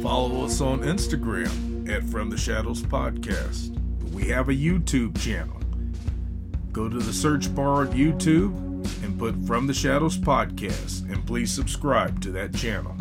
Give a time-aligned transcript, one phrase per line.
[0.00, 3.76] Follow us on Instagram at From the Shadows Podcast.
[4.12, 5.60] We have a YouTube channel.
[6.72, 8.54] Go to the search bar of YouTube
[9.04, 12.96] and put From the Shadows Podcast, and please subscribe to that channel.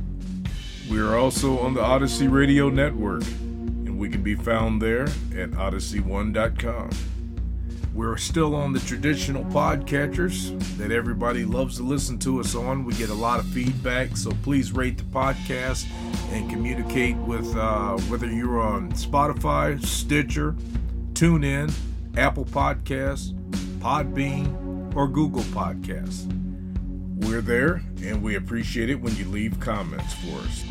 [0.90, 5.04] We are also on the Odyssey Radio Network, and we can be found there
[5.36, 6.90] at odyssey1.com.
[7.94, 12.86] We're still on the traditional podcatchers that everybody loves to listen to us on.
[12.86, 15.86] We get a lot of feedback, so please rate the podcast
[16.32, 20.56] and communicate with uh, whether you're on Spotify, Stitcher,
[21.14, 21.74] TuneIn,
[22.16, 23.34] Apple Podcasts,
[23.80, 26.32] Podbean, or Google Podcasts.
[27.28, 30.64] We're there, and we appreciate it when you leave comments for us.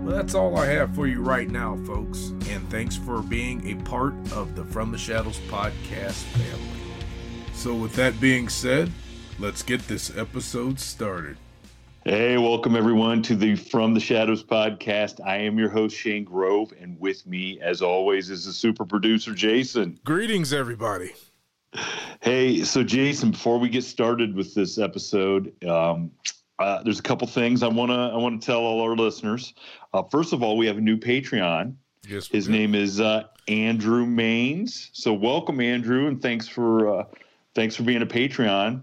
[0.00, 3.76] Well, that's all I have for you right now, folks, and thanks for being a
[3.84, 6.80] part of the From the Shadows podcast family.
[7.54, 8.92] So, with that being said,
[9.38, 11.36] let's get this episode started.
[12.04, 15.20] Hey, welcome everyone to the From the Shadows podcast.
[15.24, 19.34] I am your host, Shane Grove, and with me, as always, is the super producer,
[19.34, 19.98] Jason.
[20.04, 21.12] Greetings, everybody.
[22.22, 26.10] Hey, so Jason, before we get started with this episode, um,
[26.58, 29.52] uh, there's a couple things I want to I want to tell all our listeners.
[29.92, 31.74] Uh, first of all, we have a new Patreon.
[32.08, 34.88] Yes, His name is uh, Andrew Maines.
[34.92, 37.04] So welcome, Andrew, and thanks for uh,
[37.54, 38.82] thanks for being a Patreon.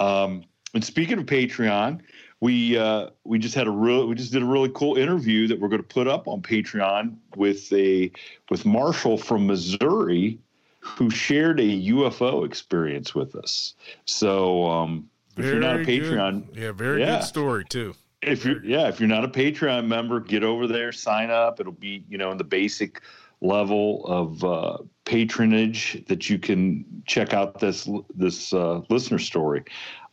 [0.00, 0.44] Um,
[0.74, 2.00] and speaking of Patreon,
[2.40, 5.60] we uh, we just had a real we just did a really cool interview that
[5.60, 8.10] we're going to put up on Patreon with a
[8.50, 10.38] with Marshall from Missouri,
[10.80, 13.74] who shared a UFO experience with us.
[14.06, 16.62] So um, if very you're not a Patreon, good.
[16.62, 17.18] yeah, very yeah.
[17.18, 17.94] good story too.
[18.22, 21.60] If you're yeah, if you're not a Patreon member, get over there, sign up.
[21.60, 23.02] It'll be you know in the basic
[23.40, 29.64] level of uh, patronage that you can check out this this uh, listener story.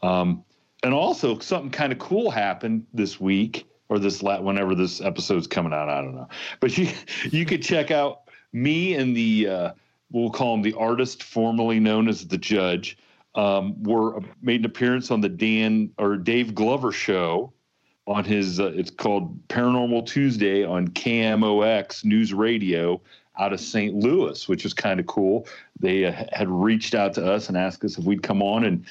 [0.01, 0.43] Um,
[0.83, 5.47] and also something kind of cool happened this week or this la- whenever this episode's
[5.47, 5.89] coming out.
[5.89, 6.29] I don't know,
[6.59, 6.89] but you
[7.31, 8.21] you could check out
[8.53, 9.71] me and the uh,
[10.11, 12.97] we'll call him the artist formerly known as the judge.
[13.35, 17.53] Um, were made an appearance on the Dan or Dave Glover show
[18.07, 23.01] on his uh, it's called Paranormal Tuesday on KMOX News Radio
[23.38, 23.94] out of St.
[23.94, 25.45] Louis, which is kind of cool.
[25.79, 28.86] They uh, had reached out to us and asked us if we'd come on and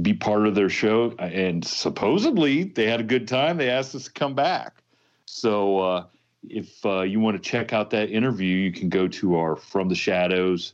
[0.00, 1.14] be part of their show.
[1.18, 3.58] And supposedly they had a good time.
[3.58, 4.82] They asked us to come back.
[5.26, 6.04] So uh,
[6.48, 9.88] if uh, you want to check out that interview, you can go to our From
[9.88, 10.72] the Shadows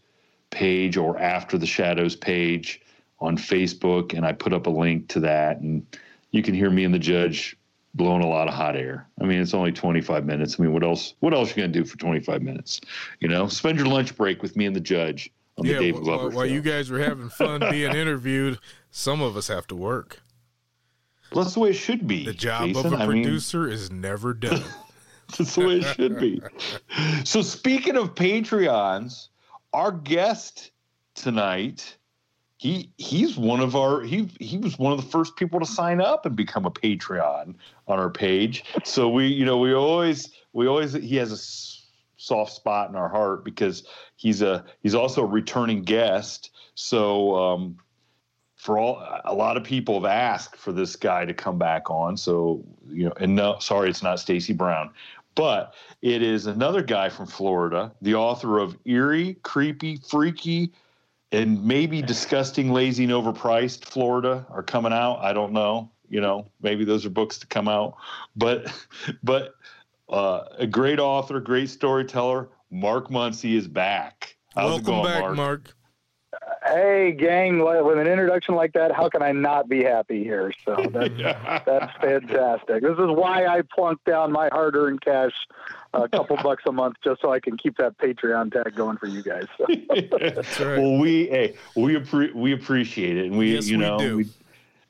[0.50, 2.81] page or After the Shadows page
[3.19, 4.14] on Facebook.
[4.14, 5.58] And I put up a link to that.
[5.58, 5.85] And
[6.31, 7.57] you can hear me and the judge
[7.94, 9.08] blowing a lot of hot air.
[9.20, 10.56] I mean, it's only 25 minutes.
[10.58, 11.14] I mean, what else?
[11.20, 12.81] What else are you gonna do for 25 minutes?
[13.20, 15.94] You know, spend your lunch break with me and the judge on yeah, the Dave
[15.94, 16.52] while, Glover while show.
[16.52, 18.58] you guys were having fun being interviewed,
[18.90, 20.20] some of us have to work.
[21.32, 22.25] Well, that's the way it should be.
[22.25, 22.87] The job Jason.
[22.87, 24.64] of a I mean, producer is never done.
[25.37, 26.40] that's the way it should be.
[27.25, 29.29] So, speaking of Patreons,
[29.75, 30.70] our guest
[31.14, 31.98] tonight
[32.58, 36.00] he he's one of our he he was one of the first people to sign
[36.00, 37.55] up and become a Patreon
[37.87, 38.64] on our page.
[38.84, 43.08] So we you know we always we always he has a soft spot in our
[43.08, 43.84] heart because
[44.16, 46.50] he's a he's also a returning guest.
[46.75, 47.78] So um,
[48.56, 52.16] for all a lot of people have asked for this guy to come back on.
[52.16, 54.90] So you know, and no, sorry, it's not Stacy Brown,
[55.37, 60.72] but it is another guy from Florida, the author of Eerie, Creepy, Freaky
[61.32, 65.19] and maybe disgusting, lazy, and overpriced Florida are coming out.
[65.20, 65.90] I don't know.
[66.08, 67.96] You know, maybe those are books to come out.
[68.34, 68.72] But,
[69.22, 69.54] but
[70.08, 72.48] uh, a great author, great storyteller.
[72.70, 74.36] Mark Muncy is back.
[74.54, 75.36] How's Welcome going, back, Mark?
[75.36, 75.75] Mark.
[76.69, 77.65] Hey, gang!
[77.65, 80.53] With an introduction like that, how can I not be happy here?
[80.65, 81.62] So that's yeah.
[81.65, 82.82] that's fantastic.
[82.82, 85.32] This is why I plunked down my hard-earned cash
[85.94, 89.06] a couple bucks a month just so I can keep that Patreon tag going for
[89.06, 89.47] you guys.
[89.56, 89.67] So.
[90.19, 90.79] That's right.
[90.79, 94.26] Well, we hey, we appre- we appreciate it, and we yes, you know we, we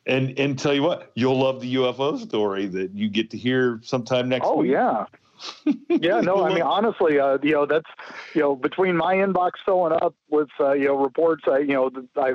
[0.07, 3.81] and and tell you what, you'll love the UFO story that you get to hear
[3.83, 4.71] sometime next oh, week.
[4.71, 5.07] Oh yeah.
[5.89, 7.91] yeah, no, I mean honestly, uh, you know that's
[8.35, 11.91] you know between my inbox filling up with uh, you know reports, I you know
[12.17, 12.35] I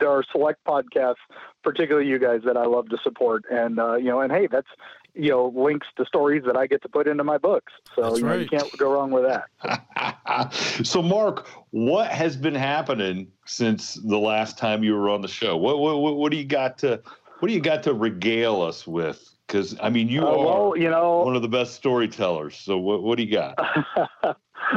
[0.00, 1.14] there are select podcasts,
[1.62, 4.68] particularly you guys, that I love to support, and uh, you know, and hey, that's
[5.14, 7.72] you know links to stories that I get to put into my books.
[7.94, 10.52] So you, know, you can't go wrong with that.
[10.84, 15.56] so, Mark, what has been happening since the last time you were on the show?
[15.56, 17.00] What what what, what do you got to
[17.38, 19.33] what do you got to regale us with?
[19.46, 22.56] Because I mean, you uh, are well, you know, one of the best storytellers.
[22.56, 23.56] So, what what do you got?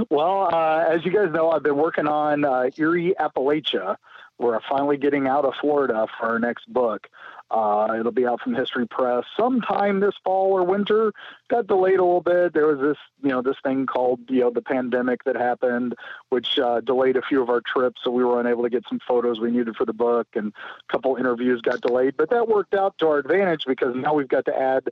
[0.10, 3.98] well, uh, as you guys know, I've been working on uh, Eerie Appalachia.
[4.38, 7.08] We're finally getting out of Florida for our next book.
[7.50, 11.14] Uh, it'll be out from History Press sometime this fall or winter.
[11.50, 12.54] Got delayed a little bit.
[12.54, 15.96] There was this, you know, this thing called, you know, the pandemic that happened,
[16.30, 19.00] which uh, delayed a few of our trips, so we were unable to get some
[19.08, 20.52] photos we needed for the book, and
[20.88, 22.16] a couple interviews got delayed.
[22.18, 24.90] But that worked out to our advantage because now we've got to add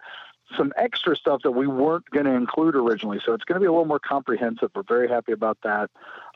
[0.55, 3.19] some extra stuff that we weren't going to include originally.
[3.25, 4.69] So it's going to be a little more comprehensive.
[4.75, 5.89] We're very happy about that.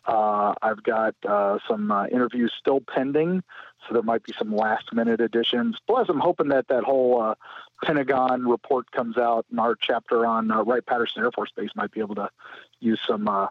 [0.05, 3.43] Uh, I've got uh, some uh, interviews still pending,
[3.87, 5.77] so there might be some last minute additions.
[5.87, 7.35] Plus, I'm hoping that that whole uh,
[7.83, 11.91] Pentagon report comes out, and our chapter on uh, Wright Patterson Air Force Base might
[11.91, 12.29] be able to
[12.79, 13.47] use some uh,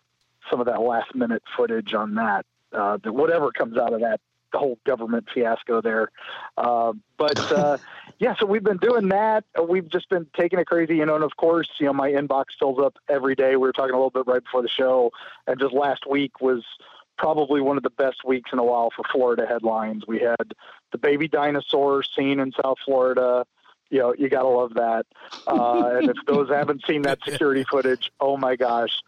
[0.50, 2.46] some of that last minute footage on that.
[2.72, 4.20] that whatever comes out of that
[4.52, 6.10] the whole government fiasco there.
[6.56, 7.78] Uh, but uh,
[8.18, 9.44] yeah, so we've been doing that.
[9.68, 11.14] We've just been taking it crazy, you know.
[11.14, 13.50] And of course, you know, my inbox fills up every day.
[13.50, 15.10] We were talking a little bit right before the show,
[15.46, 16.64] and just last week was
[17.18, 20.04] probably one of the best weeks in a while for Florida headlines.
[20.06, 20.54] We had
[20.92, 23.44] the baby dinosaur seen in South Florida.
[23.90, 25.06] You know, you gotta love that.
[25.46, 29.00] Uh, and if those haven't seen that security footage, oh my gosh.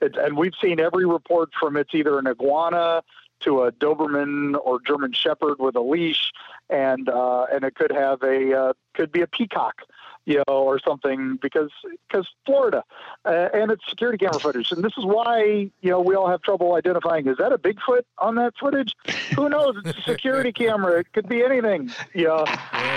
[0.00, 3.02] It, and we've seen every report from it's either an iguana
[3.40, 6.32] to a Doberman or German Shepherd with a leash,
[6.70, 9.82] and uh, and it could have a uh, could be a peacock,
[10.24, 11.70] you know, or something because
[12.08, 12.84] because Florida,
[13.24, 16.42] uh, and it's security camera footage, and this is why you know we all have
[16.42, 18.94] trouble identifying is that a Bigfoot on that footage?
[19.34, 19.76] Who knows?
[19.84, 21.00] It's a security camera.
[21.00, 21.90] It could be anything.
[22.14, 22.44] Yeah,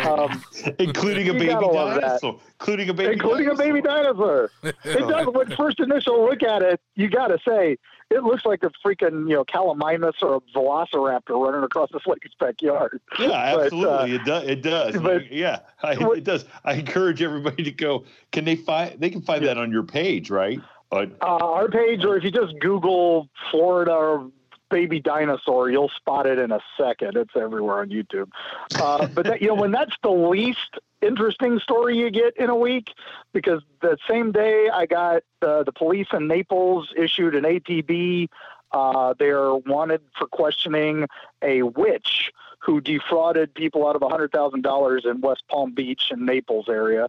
[0.09, 0.43] um,
[0.79, 2.39] including a baby dinosaur.
[2.59, 3.13] Including a baby.
[3.13, 3.65] Including dinosaur.
[3.65, 4.51] a baby dinosaur.
[4.63, 5.27] It does.
[5.27, 7.77] When first initial look at it, you got to say
[8.11, 12.31] it looks like a freaking you know Gallimimus or a Velociraptor running across this lake's
[12.39, 12.99] backyard.
[13.17, 14.43] Yeah, absolutely, but, uh, it does.
[14.43, 14.97] It does.
[15.01, 16.45] But, yeah, I, it does.
[16.63, 18.05] I encourage everybody to go.
[18.31, 18.99] Can they find?
[18.99, 19.53] They can find yeah.
[19.53, 20.59] that on your page, right?
[20.91, 24.29] Uh, our page, or if you just Google Florida
[24.69, 27.15] baby dinosaur, you'll spot it in a second.
[27.15, 28.29] It's everywhere on YouTube.
[28.75, 32.55] Uh, but that, you know, when that's the least interesting story you get in a
[32.55, 32.93] week,
[33.33, 38.29] because the same day I got uh, the police in Naples issued an APB.
[38.71, 41.07] Uh, they're wanted for questioning
[41.41, 47.07] a witch who defrauded people out of $100,000 in West Palm Beach and Naples area.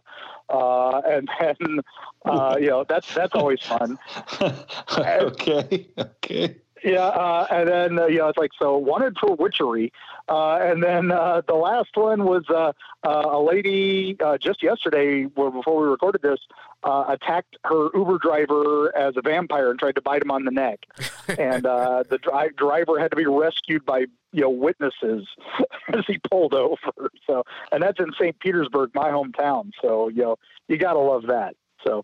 [0.49, 1.79] Uh, and then,
[2.25, 3.99] uh, you know, that's, that's always fun.
[4.97, 5.87] okay.
[5.97, 6.55] Okay.
[6.83, 9.93] Yeah, uh, and then uh, you know it's like so wanted for witchery,
[10.27, 12.73] uh, and then uh, the last one was uh,
[13.03, 16.39] uh, a lady just yesterday, before we recorded this,
[16.83, 20.79] attacked her Uber driver as a vampire and tried to bite him on the neck,
[21.39, 23.99] and the dri- driver had to be rescued by
[24.33, 25.25] you know witnesses
[25.93, 27.11] as he pulled over.
[27.25, 28.37] So, and that's in St.
[28.39, 29.71] Petersburg, my hometown.
[29.81, 30.35] So you know
[30.67, 31.55] you gotta love that.
[31.87, 32.03] So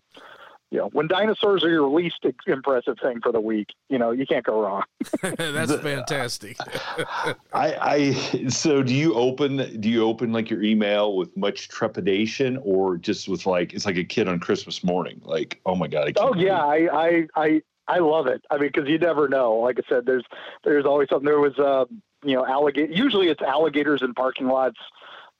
[0.70, 4.24] you know, when dinosaurs are your least impressive thing for the week, you know, you
[4.24, 4.84] can't go wrong.
[5.22, 6.56] That's fantastic.
[7.52, 12.56] I, I, so do you open, do you open like your email with much trepidation
[12.62, 16.12] or just with like, it's like a kid on Christmas morning, like, oh my God.
[16.18, 16.64] oh yeah.
[16.64, 18.44] I, I, I, I love it.
[18.50, 19.54] I mean, cause you never know.
[19.54, 20.24] Like I said, there's,
[20.62, 21.26] there's always something.
[21.26, 21.86] There was, uh,
[22.24, 22.92] you know alligator.
[22.92, 24.78] Usually it's alligators in parking lots.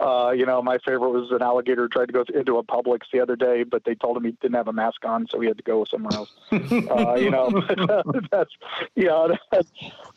[0.00, 3.20] Uh, you know, my favorite was an alligator tried to go into a Publix the
[3.20, 5.58] other day, but they told him he didn't have a mask on, so he had
[5.58, 6.30] to go somewhere else.
[6.52, 7.50] uh, you know,
[8.30, 8.50] that's
[8.94, 9.70] you know that's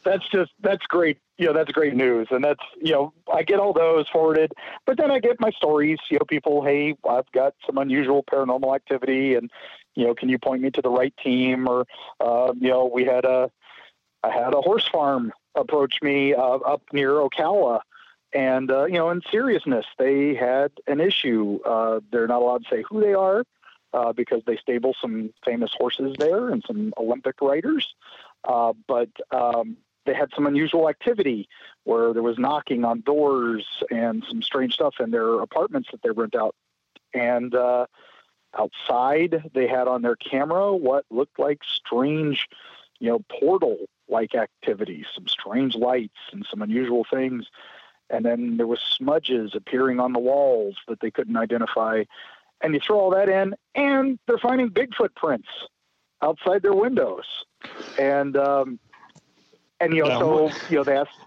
[0.06, 1.18] that's just that's great.
[1.38, 4.54] You know, that's great news, and that's you know I get all those forwarded,
[4.86, 6.00] but then I get my stories.
[6.10, 9.52] You know, people, hey, I've got some unusual paranormal activity, and
[9.96, 11.68] you know, can you point me to the right team?
[11.68, 11.86] Or
[12.22, 13.52] uh, you know, we had a
[14.24, 17.82] I had a horse farm approach me uh, up near Ocala
[18.34, 21.60] and, uh, you know, in seriousness, they had an issue.
[21.64, 23.44] Uh, they're not allowed to say who they are
[23.94, 27.94] uh, because they stable some famous horses there and some Olympic riders.
[28.44, 31.48] Uh, but um, they had some unusual activity
[31.84, 36.10] where there was knocking on doors and some strange stuff in their apartments that they
[36.10, 36.56] rent out.
[37.14, 37.86] And uh,
[38.58, 42.48] outside, they had on their camera what looked like strange,
[43.00, 43.78] you know, portal
[44.10, 47.46] like activities, some strange lights and some unusual things
[48.10, 52.04] and then there was smudges appearing on the walls that they couldn't identify.
[52.62, 55.50] And you throw all that in, and they're finding Bigfoot prints
[56.22, 57.26] outside their windows.
[58.00, 58.80] And um,
[59.80, 61.18] and you know, so you know, they asked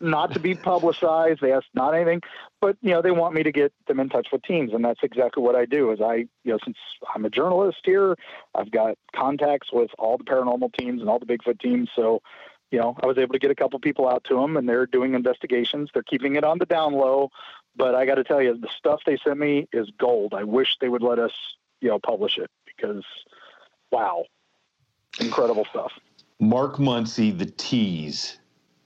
[0.00, 1.40] not to be publicized.
[1.40, 2.22] They asked not anything,
[2.60, 5.00] but you know, they want me to get them in touch with teams, and that's
[5.02, 5.92] exactly what I do.
[5.92, 6.76] Is I, you know, since
[7.14, 8.16] I'm a journalist here,
[8.54, 11.88] I've got contacts with all the paranormal teams and all the Bigfoot teams.
[11.94, 12.22] So
[12.70, 14.86] you know, I was able to get a couple people out to them, and they're
[14.86, 15.90] doing investigations.
[15.92, 17.30] They're keeping it on the down low,
[17.76, 20.34] but I got to tell you, the stuff they sent me is gold.
[20.34, 21.32] I wish they would let us,
[21.80, 23.04] you know, publish it because,
[23.90, 24.24] wow,
[25.20, 25.92] incredible stuff.
[26.38, 28.38] Mark Muncy, the tease.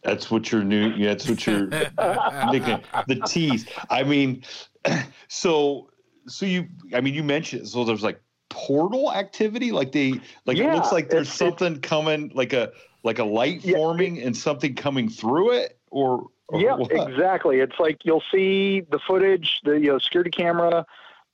[0.03, 0.97] That's what your new.
[1.03, 1.67] That's what your
[2.51, 2.81] nickname.
[3.07, 3.67] The tease.
[3.89, 4.45] I mean,
[5.29, 5.89] so
[6.27, 6.67] so you.
[6.95, 9.73] I mean, you mentioned so there's like portal activity.
[9.73, 12.31] Like they like yeah, it looks like there's something coming.
[12.35, 12.73] Like a
[13.05, 13.77] like a light yeah.
[13.77, 16.91] forming and something coming through it or, or yeah what?
[16.91, 20.85] exactly it's like you'll see the footage the you know security camera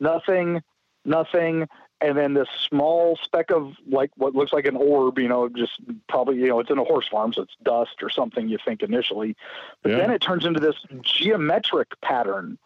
[0.01, 0.61] nothing
[1.05, 1.67] nothing
[2.01, 5.73] and then this small speck of like what looks like an orb, you know, just
[6.09, 8.83] probably, you know, it's in a horse farm, so it's dust or something you think
[8.83, 9.37] initially.
[9.83, 9.99] But yeah.
[9.99, 12.59] then it turns into this geometric pattern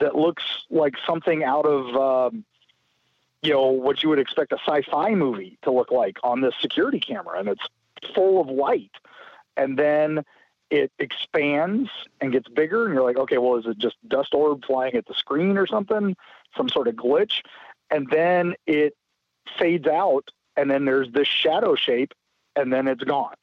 [0.00, 2.44] that looks like something out of, um,
[3.42, 6.54] you know, what you would expect a sci fi movie to look like on this
[6.60, 7.38] security camera.
[7.38, 7.66] And it's
[8.14, 8.92] full of light.
[9.56, 10.24] And then
[10.70, 11.88] it expands
[12.20, 12.84] and gets bigger.
[12.84, 15.66] And you're like, okay, well, is it just dust orb flying at the screen or
[15.66, 16.16] something?
[16.56, 17.42] Some sort of glitch.
[17.90, 18.96] And then it
[19.58, 20.30] fades out.
[20.56, 22.12] And then there's this shadow shape.
[22.56, 23.34] And then it's gone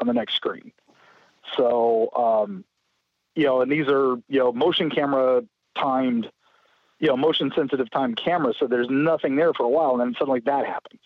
[0.00, 0.72] on the next screen.
[1.56, 2.64] So, um,
[3.34, 5.42] you know, and these are, you know, motion camera
[5.76, 6.30] timed,
[6.98, 8.56] you know, motion sensitive time cameras.
[8.58, 9.92] So there's nothing there for a while.
[9.92, 11.00] And then suddenly that happens.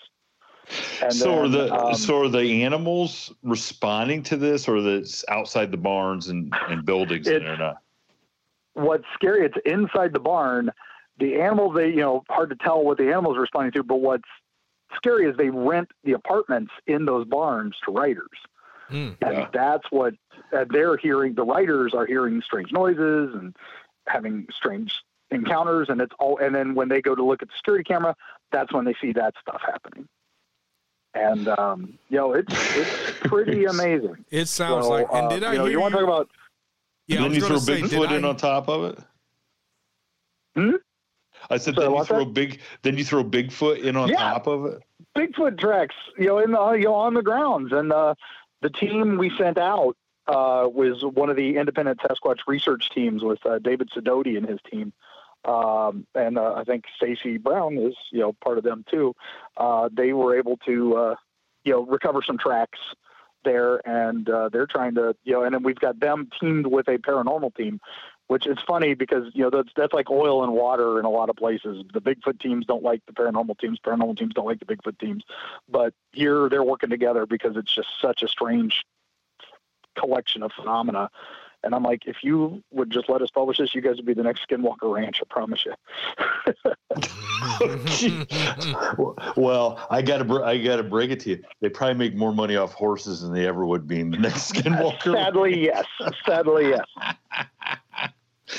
[1.03, 5.25] And so then, are the um, so are the animals responding to this, or that's
[5.29, 7.79] outside the barns and, and buildings and they're not?
[8.75, 9.45] What's scary?
[9.47, 10.71] It's inside the barn.
[11.19, 13.83] The animals, they you know, hard to tell what the animals are responding to.
[13.83, 14.29] But what's
[14.97, 18.39] scary is they rent the apartments in those barns to riders,
[18.91, 19.49] mm, and yeah.
[19.53, 20.15] that's what
[20.53, 21.35] uh, they're hearing.
[21.35, 23.55] The riders are hearing strange noises and
[24.09, 26.39] having strange encounters, and it's all.
[26.39, 28.17] And then when they go to look at the security camera,
[28.51, 30.09] that's when they see that stuff happening
[31.15, 34.25] and um, you know it's it's pretty amazing.
[34.31, 35.07] It sounds so, like.
[35.13, 36.29] And did uh, I you know, hear you want to talk about?
[37.07, 38.99] Yeah, then you throw say, Bigfoot in on top of it.
[40.57, 40.77] Hmm.
[41.51, 42.35] I said then you throw that?
[42.35, 42.61] big.
[42.83, 44.17] Then you throw Bigfoot in on yeah.
[44.17, 44.83] top of it.
[45.17, 48.15] Bigfoot tracks, you know, in the you know on the grounds, and uh,
[48.63, 53.45] the team we sent out uh, was one of the independent Sasquatch research teams with
[53.45, 54.93] uh, David Sidoti and his team.
[55.45, 59.15] Um, and uh, I think Stacy Brown is, you know, part of them too.
[59.57, 61.15] Uh, they were able to, uh,
[61.65, 62.79] you know, recover some tracks
[63.45, 66.89] there, and uh, they're trying to, you know, and then we've got them teamed with
[66.89, 67.79] a paranormal team,
[68.27, 71.29] which is funny because you know that's that's like oil and water in a lot
[71.29, 71.85] of places.
[71.93, 75.25] The Bigfoot teams don't like the paranormal teams, paranormal teams don't like the Bigfoot teams,
[75.69, 78.83] but here they're working together because it's just such a strange
[79.97, 81.11] collection of phenomena
[81.65, 84.15] and I'm like, if you would just let us publish this, you guys would be
[84.15, 85.21] the next Skinwalker Ranch.
[85.21, 85.73] I promise you.
[89.37, 91.43] well, I got to I got to break it to you.
[91.61, 95.13] They probably make more money off horses than they ever would being the next Skinwalker.
[95.15, 95.87] Sadly, yes.
[96.27, 96.87] Sadly, yes.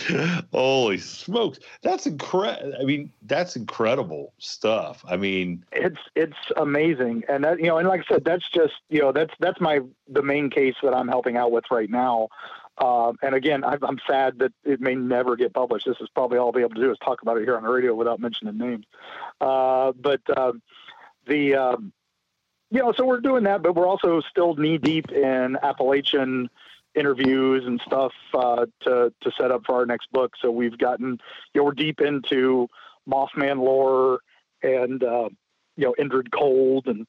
[0.51, 2.73] Holy smokes, that's incredible!
[2.79, 5.03] I mean, that's incredible stuff.
[5.07, 8.73] I mean, it's it's amazing, and that you know, and like I said, that's just
[8.89, 12.29] you know, that's that's my the main case that I'm helping out with right now.
[12.77, 15.85] Uh, and again, I'm sad that it may never get published.
[15.85, 17.63] This is probably all I'll be able to do is talk about it here on
[17.63, 18.85] the radio without mentioning names.
[19.39, 20.51] Uh, but uh,
[21.25, 21.93] the um,
[22.71, 26.49] you know, so we're doing that, but we're also still knee deep in Appalachian
[26.95, 30.33] interviews and stuff uh, to to set up for our next book.
[30.41, 31.19] So we've gotten,
[31.53, 32.67] you know, we're deep into
[33.07, 34.19] Mothman lore
[34.63, 35.29] and uh,
[35.77, 37.05] you know Indrid Cold and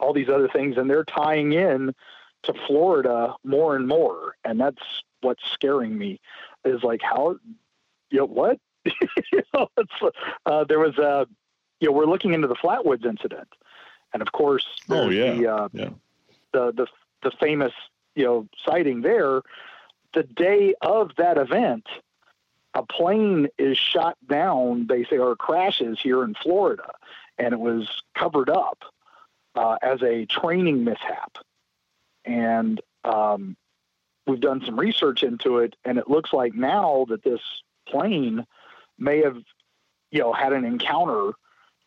[0.00, 1.94] all these other things, and they're tying in
[2.46, 4.82] to Florida more and more, and that's
[5.20, 6.20] what's scaring me.
[6.64, 7.36] Is like how,
[8.10, 8.58] you know, what?
[8.84, 9.68] you know,
[10.46, 11.26] uh, there was a,
[11.80, 13.48] you know, we're looking into the Flatwoods incident,
[14.12, 15.88] and of course, oh yeah, the, uh, yeah.
[16.52, 16.86] the the
[17.22, 17.72] the famous
[18.14, 19.42] you know sighting there.
[20.14, 21.86] The day of that event,
[22.74, 24.86] a plane is shot down.
[24.86, 26.90] They say or crashes here in Florida,
[27.38, 28.82] and it was covered up
[29.56, 31.38] uh, as a training mishap.
[32.26, 33.56] And um,
[34.26, 37.40] we've done some research into it, and it looks like now that this
[37.88, 38.44] plane
[38.98, 39.38] may have,
[40.10, 41.32] you know, had an encounter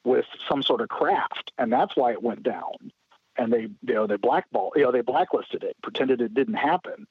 [0.04, 2.92] with some sort of craft, and that's why it went down.
[3.38, 7.06] And they, you know, they blackball, you know, they blacklisted it, pretended it didn't happen.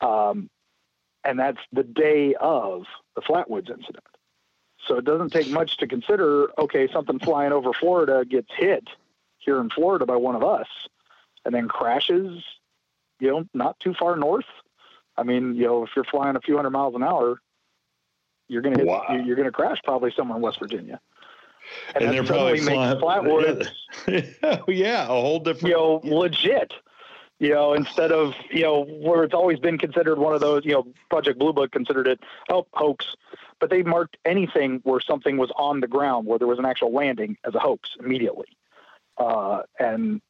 [0.00, 0.48] Um,
[1.24, 4.04] and that's the day of the Flatwoods incident.
[4.86, 6.48] So it doesn't take much to consider.
[6.58, 8.88] Okay, something flying over Florida gets hit
[9.38, 10.66] here in Florida by one of us,
[11.44, 12.42] and then crashes.
[13.20, 14.46] You know, not too far north.
[15.16, 17.40] I mean, you know, if you're flying a few hundred miles an hour,
[18.48, 19.04] you're gonna hit, Wow.
[19.24, 21.00] you're gonna crash probably somewhere in West Virginia.
[21.94, 22.90] And, that they're probably flying.
[22.90, 25.68] makes Flatwoods yeah, a whole different.
[25.68, 26.72] you know, legit.
[27.38, 30.64] You know, instead of you know where it's always been considered one of those.
[30.64, 32.20] You know, Project Blue Book considered it
[32.50, 33.14] oh hoax,
[33.60, 36.92] but they marked anything where something was on the ground where there was an actual
[36.92, 38.46] landing as a hoax immediately,
[39.18, 40.20] uh, and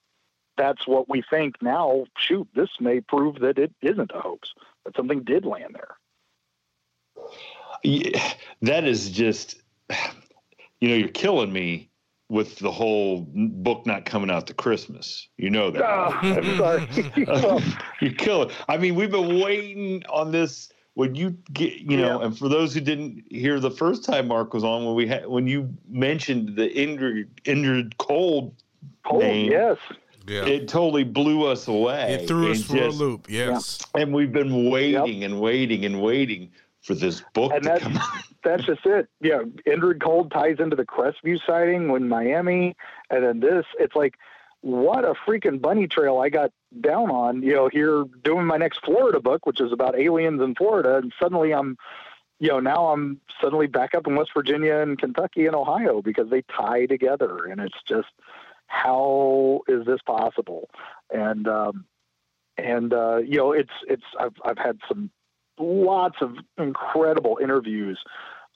[0.57, 2.05] that's what we think now.
[2.17, 4.53] Shoot, this may prove that it isn't a hoax.
[4.85, 5.97] That something did land there.
[7.83, 8.33] Yeah,
[8.63, 9.57] that is just,
[10.81, 11.91] you know, you're killing me
[12.29, 15.29] with the whole book not coming out to Christmas.
[15.37, 15.83] You know that.
[15.85, 16.89] Ah, I'm sorry.
[18.01, 18.51] You're killing.
[18.69, 20.71] I mean, we've been waiting on this.
[20.95, 22.27] When you get, you know, Yeah.
[22.27, 25.27] and for those who didn't hear the first time Mark was on, when we had,
[25.27, 28.55] when you mentioned the Indrid, Indrid Cold
[29.07, 29.79] oh, name, yes.
[30.27, 30.45] Yeah.
[30.47, 32.15] it totally blew us away.
[32.15, 33.27] It threw us And for just- a loop.
[33.29, 33.85] Yes.
[33.95, 36.51] And we've been waiting and waiting and waiting
[36.83, 38.09] for this book And to that's- come out.
[38.45, 39.09] that's just it.
[39.21, 42.75] Yeah, Indrid Cold ties into the Crestview sighting when Miami,
[43.11, 43.65] and then this.
[43.79, 44.17] It's like,
[44.63, 47.43] what a freaking bunny trail I got down on.
[47.43, 51.13] You know, here doing my next Florida book, which is about aliens in Florida, and
[51.21, 51.77] suddenly I'm,
[52.41, 56.31] you know, now I'm suddenly back up in West Virginia and Kentucky and Ohio because
[56.31, 58.09] they tie together, and it's just
[58.73, 60.71] how is this possible?
[61.11, 61.85] And um,
[62.57, 65.11] and uh, you know, it's it's I've I've had some
[65.59, 67.99] lots of incredible interviews.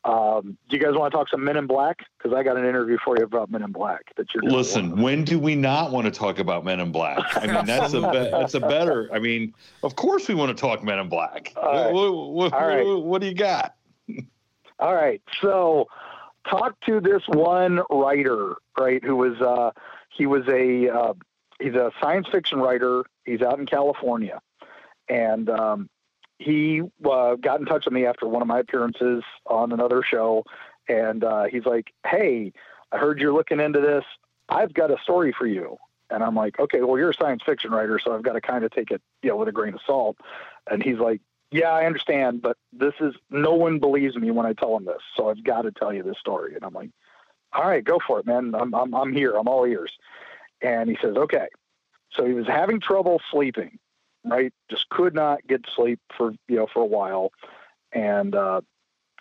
[0.04, 1.98] Um, do you guys want to talk some Men in Black?
[2.16, 5.24] Because I got an interview for you about Men in Black that you're Listen, when
[5.24, 7.18] do we not want to talk about Men in Black?
[7.36, 9.10] I mean, that's a be- that's a better.
[9.12, 9.52] I mean,
[9.82, 11.52] of course we want to talk Men in Black.
[11.56, 11.92] All right.
[11.92, 12.86] What, what- right.
[12.86, 13.74] what- what do you got?
[14.78, 15.88] All right, so
[16.50, 19.02] talk to this one writer, right?
[19.02, 19.70] Who was uh,
[20.16, 21.14] he was a uh,
[21.60, 23.04] he's a science fiction writer.
[23.24, 24.40] He's out in California,
[25.08, 25.88] and um,
[26.38, 30.44] he uh, got in touch with me after one of my appearances on another show,
[30.88, 32.52] and uh, he's like, "Hey,
[32.92, 34.04] I heard you're looking into this.
[34.48, 35.76] I've got a story for you."
[36.08, 38.64] And I'm like, "Okay, well, you're a science fiction writer, so I've got to kind
[38.64, 40.16] of take it, you know, with a grain of salt."
[40.70, 44.52] And he's like, "Yeah, I understand, but this is no one believes me when I
[44.52, 46.90] tell them this, so I've got to tell you this story." And I'm like,
[47.52, 48.54] "All right, go for it, man.
[48.54, 49.36] I'm I'm I'm here.
[49.36, 49.92] I'm all ears."
[50.60, 51.48] And he says, "Okay."
[52.12, 53.78] So he was having trouble sleeping,
[54.24, 54.52] right?
[54.70, 57.32] Just could not get sleep for you know for a while,
[57.92, 58.60] and uh,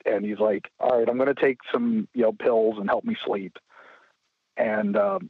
[0.05, 3.03] and he's like, "All right, I'm going to take some you know pills and help
[3.03, 3.57] me sleep,"
[4.57, 5.29] and um,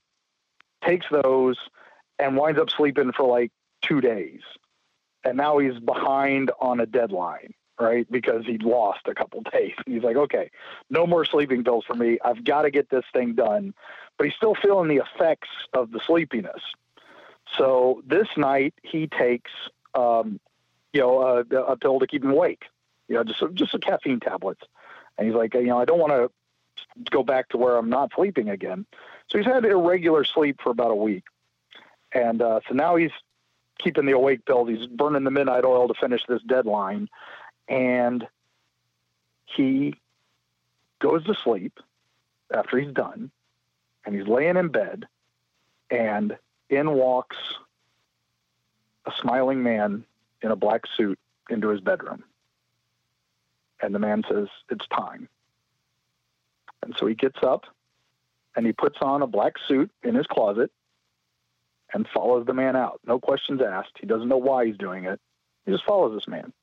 [0.83, 1.57] takes those
[2.19, 4.41] and winds up sleeping for like two days,
[5.23, 8.09] and now he's behind on a deadline, right?
[8.09, 9.73] Because he'd lost a couple days.
[9.85, 10.51] He's like, "Okay,
[10.89, 12.17] no more sleeping pills for me.
[12.23, 13.73] I've got to get this thing done,"
[14.17, 16.61] but he's still feeling the effects of the sleepiness.
[17.57, 19.51] So this night he takes,
[19.93, 20.39] um,
[20.93, 22.65] you know, a, a pill to keep him awake.
[23.07, 24.61] You know, just just a caffeine tablets.
[25.17, 26.29] And he's like, you know, I don't want to
[27.09, 28.85] go back to where I'm not sleeping again.
[29.27, 31.23] So he's had irregular sleep for about a week,
[32.13, 33.11] and uh, so now he's
[33.79, 34.65] keeping the awake pill.
[34.65, 37.09] He's burning the midnight oil to finish this deadline,
[37.67, 38.27] and
[39.45, 39.95] he
[40.99, 41.79] goes to sleep
[42.53, 43.31] after he's done,
[44.05, 45.05] and he's laying in bed,
[45.89, 46.37] and
[46.69, 47.37] in walks
[49.05, 50.03] a smiling man
[50.41, 52.23] in a black suit into his bedroom.
[53.81, 55.29] And the man says, It's time.
[56.83, 57.65] And so he gets up
[58.55, 60.71] and he puts on a black suit in his closet
[61.93, 62.99] and follows the man out.
[63.05, 63.97] No questions asked.
[63.99, 65.19] He doesn't know why he's doing it.
[65.65, 66.53] He just follows this man.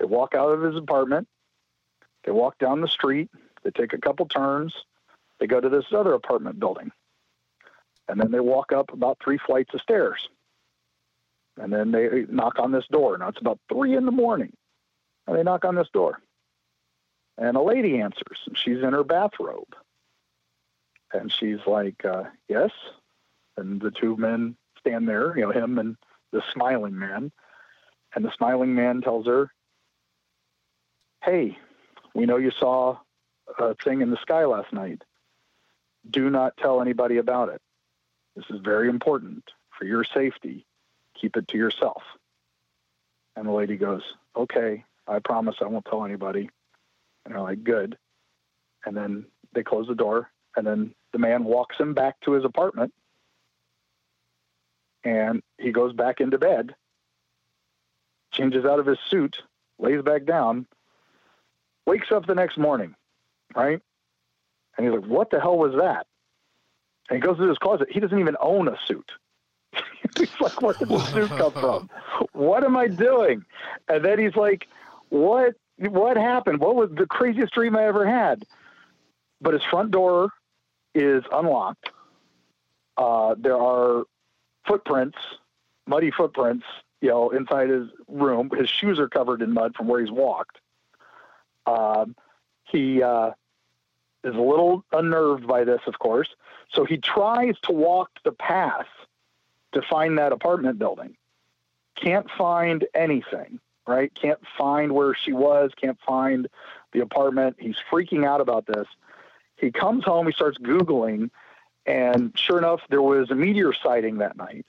[0.00, 1.28] They walk out of his apartment.
[2.24, 3.30] They walk down the street.
[3.62, 4.74] They take a couple turns.
[5.38, 6.90] They go to this other apartment building.
[8.08, 10.28] And then they walk up about three flights of stairs.
[11.58, 13.18] And then they knock on this door.
[13.18, 14.52] Now it's about three in the morning.
[15.26, 16.20] And they knock on this door.
[17.36, 18.38] And a lady answers.
[18.46, 19.76] And she's in her bathrobe.
[21.12, 22.70] And she's like, uh, Yes.
[23.56, 25.96] And the two men stand there, you know, him and
[26.32, 27.30] the smiling man.
[28.14, 29.52] And the smiling man tells her,
[31.22, 31.58] Hey,
[32.14, 32.98] we know you saw
[33.58, 35.02] a thing in the sky last night.
[36.08, 37.60] Do not tell anybody about it.
[38.34, 39.44] This is very important
[39.78, 40.64] for your safety.
[41.20, 42.02] Keep it to yourself.
[43.36, 44.02] And the lady goes,
[44.34, 46.48] Okay, I promise I won't tell anybody.
[47.24, 47.98] And they're like, Good.
[48.86, 50.30] And then they close the door.
[50.56, 52.94] And then the man walks him back to his apartment.
[55.04, 56.74] And he goes back into bed,
[58.32, 59.42] changes out of his suit,
[59.78, 60.66] lays back down,
[61.86, 62.94] wakes up the next morning,
[63.54, 63.80] right?
[64.76, 66.06] And he's like, What the hell was that?
[67.08, 67.88] And he goes to his closet.
[67.90, 69.10] He doesn't even own a suit.
[70.18, 71.90] he's like, Where did the suit come from?
[72.32, 73.44] What am I doing?
[73.88, 74.68] And then he's like,
[75.08, 76.60] What what happened?
[76.60, 78.44] What was the craziest dream I ever had?
[79.40, 80.30] But his front door
[80.94, 81.90] is unlocked.
[82.98, 84.04] Uh, there are
[84.66, 85.16] footprints,
[85.86, 86.66] muddy footprints,
[87.00, 88.50] you know, inside his room.
[88.54, 90.58] His shoes are covered in mud from where he's walked.
[91.66, 92.16] Um,
[92.64, 93.30] he uh,
[94.24, 96.28] is a little unnerved by this, of course.
[96.72, 98.86] So he tries to walk the path
[99.72, 101.16] to find that apartment building.
[101.96, 104.12] Can't find anything, right?
[104.14, 106.48] Can't find where she was, can't find
[106.92, 107.56] the apartment.
[107.58, 108.86] He's freaking out about this.
[109.56, 111.30] He comes home, he starts Googling,
[111.86, 114.66] and sure enough, there was a meteor sighting that night.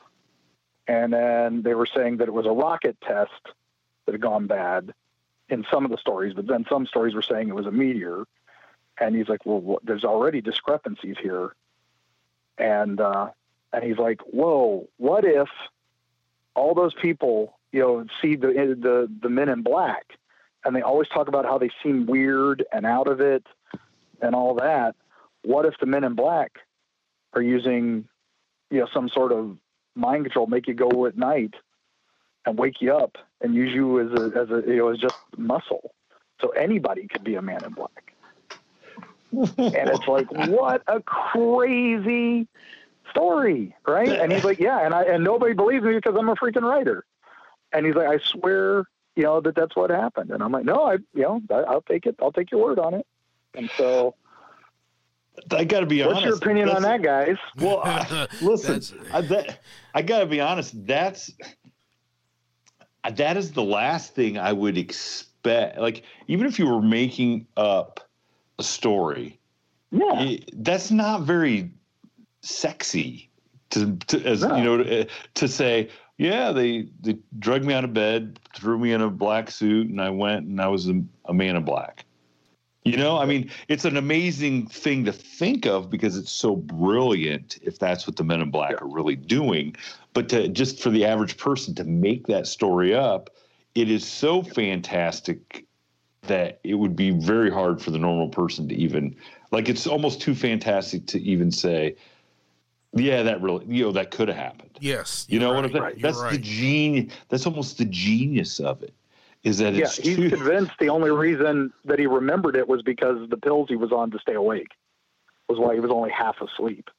[0.88, 3.32] And then they were saying that it was a rocket test
[4.06, 4.93] that had gone bad
[5.52, 8.24] in some of the stories, but then some stories were saying it was a meteor.
[9.00, 11.54] And he's like, well, what, there's already discrepancies here.
[12.58, 13.30] And, uh,
[13.74, 15.50] and he's like, whoa, what if
[16.56, 20.18] all those people, you know, see the, the, the men in black
[20.64, 23.46] and they always talk about how they seem weird and out of it
[24.22, 24.96] and all that.
[25.44, 26.60] What if the men in black
[27.34, 28.08] are using,
[28.70, 29.58] you know, some sort of
[29.96, 31.56] mind control, make you go at night
[32.45, 35.15] and wake you up and use you as a, as a, you know, as just
[35.38, 35.93] muscle.
[36.39, 38.13] So anybody could be a man in black.
[39.32, 42.47] and it's like, what a crazy
[43.12, 44.10] story, right?
[44.10, 47.06] And he's like, yeah, and I and nobody believes me because I'm a freaking writer.
[47.73, 50.32] And he's like, I swear, you know, that that's what happened.
[50.32, 52.15] And I'm like, no, I, you know, I, I'll take it.
[52.21, 53.06] I'll take your word on it.
[53.54, 54.15] And so,
[55.49, 56.25] I got to be what's honest.
[56.25, 57.38] What's your opinion on that, guys?
[57.58, 59.62] Well, I, listen, I, that,
[59.93, 60.86] I got to be honest.
[60.86, 61.32] That's
[63.10, 65.78] that is the last thing I would expect.
[65.80, 68.00] Like, even if you were making up
[68.60, 69.40] a story,
[69.92, 71.72] Yeah, it- that's not very
[72.42, 73.30] sexy
[73.72, 74.56] to, to as No.
[74.56, 78.92] you know to, to say yeah they they drugged me out of bed threw me
[78.94, 82.04] in a black suit and i went and i was a, a man in black
[82.84, 87.58] you know i mean it's an amazing thing to think of because it's so brilliant
[87.62, 89.76] if that's what the men in black are really doing.
[90.13, 93.30] But to just for the average person to make that story up
[93.76, 95.65] it is so fantastic
[96.24, 99.15] that it would be very hard for the normal person to even
[99.52, 101.96] like it's almost too fantastic to even say
[102.94, 104.78] yeah that really you know that could have happened.
[104.80, 105.26] Yes.
[105.30, 105.94] you know what i'm saying?
[105.98, 108.94] You're that's the genius that's almost the genius of it
[109.43, 109.86] is that yeah.
[109.86, 113.67] it's He's too convinced the only reason that he remembered it was because the pills
[113.69, 114.69] he was on to stay awake
[115.49, 116.89] was why he was only half asleep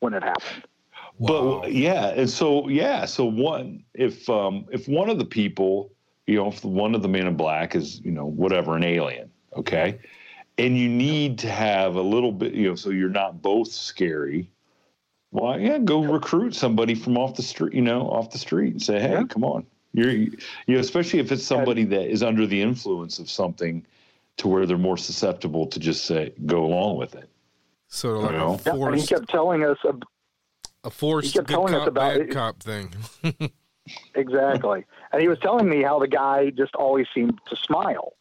[0.00, 0.64] when it happened.
[1.18, 1.60] Wow.
[1.62, 5.90] But yeah, and so yeah, so one if um if one of the people,
[6.26, 9.30] you know, if one of the men in black is, you know, whatever, an alien,
[9.56, 9.98] okay,
[10.58, 14.50] and you need to have a little bit, you know, so you're not both scary.
[15.30, 18.82] Well, yeah, go recruit somebody from off the street, you know, off the street, and
[18.82, 19.24] say, hey, Yeah.
[19.24, 19.66] come on,
[19.98, 20.30] you're, you
[20.68, 23.84] know, especially if it's somebody that is under the influence of something,
[24.38, 27.28] to where they're more susceptible to just say go along with it.
[27.88, 28.54] sort of like You know?
[28.54, 29.94] a Yeah, and he kept telling us a,
[30.84, 32.30] a forced kept good telling us about bad it.
[32.30, 32.94] cop thing.
[34.14, 38.12] exactly, and he was telling me how the guy just always seemed to smile,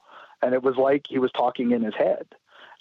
[0.42, 2.26] and it was like he was talking in his head,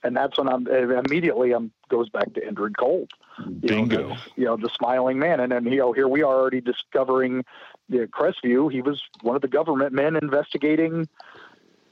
[0.02, 3.11] and that's when I'm immediately I'm goes back to Indrid Cold.
[3.38, 4.00] you Bingo.
[4.00, 5.40] Know, this- you know, the smiling man.
[5.40, 7.44] And then, you know, here we are already discovering
[7.88, 8.70] the Crestview.
[8.72, 11.09] He was one of the government men investigating,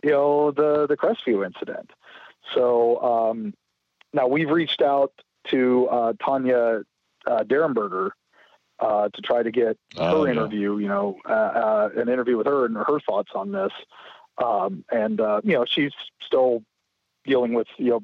[0.02, 1.90] you know, the, the Crestview incident.
[2.54, 3.54] So um,
[4.12, 5.12] now we've reached out
[5.48, 6.83] to uh, Tanya
[7.26, 8.11] uh, Derenberger
[8.80, 10.33] uh, to try to get Oh, her yeah.
[10.33, 10.78] interview.
[10.78, 13.72] You know, uh, uh, an interview with her and her thoughts on this.
[14.37, 16.62] Um, and uh, you know, she's still
[17.24, 18.02] dealing with you know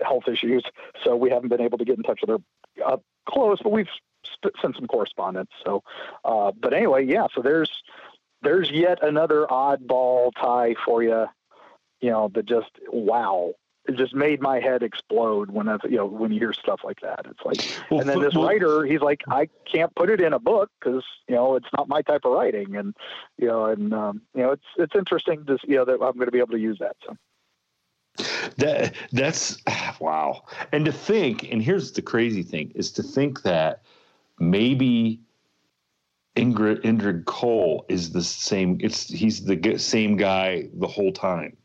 [0.00, 0.62] health issues,
[1.04, 3.88] so we haven't been able to get in touch with her up close, but we've
[4.40, 5.50] sp- sent some correspondence.
[5.64, 5.82] So,
[6.24, 7.26] uh, but anyway, yeah.
[7.34, 7.70] So there's
[8.42, 11.26] there's yet another oddball tie for you.
[12.00, 13.54] You know, that just wow.
[13.86, 17.00] It just made my head explode when that's you know when you hear stuff like
[17.00, 17.20] that.
[17.24, 20.34] It's like, Well, and then this well- writer, he's like, I can't put it in
[20.34, 22.94] a book because you know it's not my type of writing, and
[23.38, 26.26] you know, and um, you know, it's it's interesting to you know that I'm going
[26.26, 26.96] to be able to use that.
[27.06, 27.16] So
[28.58, 29.56] That that's
[30.00, 30.42] wow.
[30.70, 33.82] And to think, and here's the crazy thing, is to think that
[34.40, 35.20] maybe
[36.36, 38.78] Ingrid Indrid Cold is the same.
[38.80, 41.56] It's he's the same guy the whole time.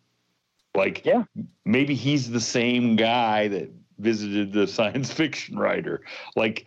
[0.76, 1.24] Like Yeah.
[1.66, 6.02] maybe he's the same guy that visited the science fiction writer.
[6.36, 6.66] Like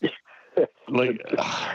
[0.88, 1.20] like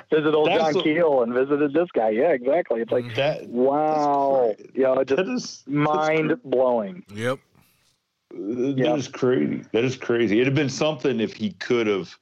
[0.10, 2.10] visit old John a- Keel and visited this guy.
[2.12, 2.82] Yeah, exactly.
[2.82, 3.46] It's like that.
[3.48, 7.04] wow, That's you know, it just That is mind blowing.
[7.14, 7.40] Yep.
[8.32, 8.96] That Yeah.
[8.96, 9.64] is crazy.
[9.74, 10.36] That is crazy.
[10.40, 12.18] It'd have been something if he could have,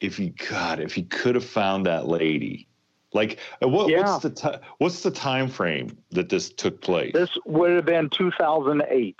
[0.00, 2.68] if he God, if he could have found that lady.
[3.14, 4.00] Like, uh, what, Yeah.
[4.02, 7.12] what's the ti what's the time frame that this took place?
[7.14, 9.16] This would have been 2008,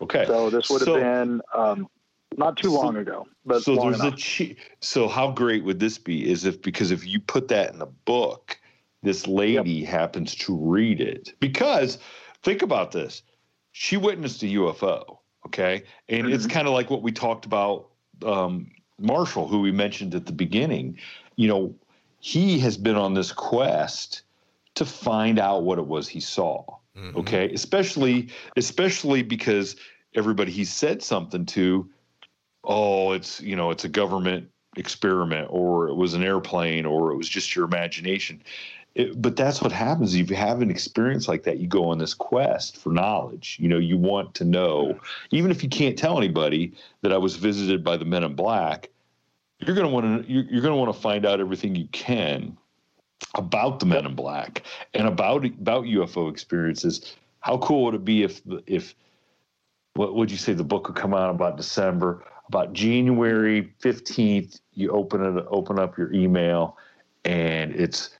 [0.00, 1.88] okay, so this would have So- been um,
[2.38, 4.18] not too So- long ago, but so there's a enough.
[4.18, 6.28] che- so how great would this be?
[6.30, 8.58] Is if because if you put that in a book,
[9.02, 11.98] this lady happens to read it because
[12.42, 13.22] think about this,
[13.72, 16.52] she witnessed a UFO, okay, and it's Mm-hmm.
[16.52, 17.88] kind of like what we talked about.
[18.24, 18.70] Um,
[19.00, 20.98] Marshall, who we mentioned at the beginning,
[21.36, 21.74] you know,
[22.20, 24.22] he has been on this quest
[24.74, 26.64] to find out what it was he saw.
[26.96, 27.18] Mm-hmm.
[27.18, 29.76] Okay, especially especially because
[30.14, 31.88] everybody he said something to
[32.64, 37.16] oh, it's you know, it's a government experiment, or it was an airplane, or it
[37.16, 38.42] was just your imagination.
[38.94, 41.58] It, but that's what happens if you have an experience like that.
[41.58, 43.56] You go on this quest for knowledge.
[43.60, 44.98] You know, you want to know,
[45.30, 46.72] even if you can't tell anybody
[47.02, 48.90] that I was visited by the Men in Black.
[49.60, 50.32] You're gonna want to.
[50.32, 52.56] You're, gonna want to find out everything you can
[53.34, 57.14] about the Men in Black and about about UFO experiences.
[57.40, 58.94] How cool would it be if if
[59.94, 62.24] what would you say the book would come out about December?
[62.48, 66.76] About January fifteenth, you open it open up your email,
[67.24, 68.10] and it's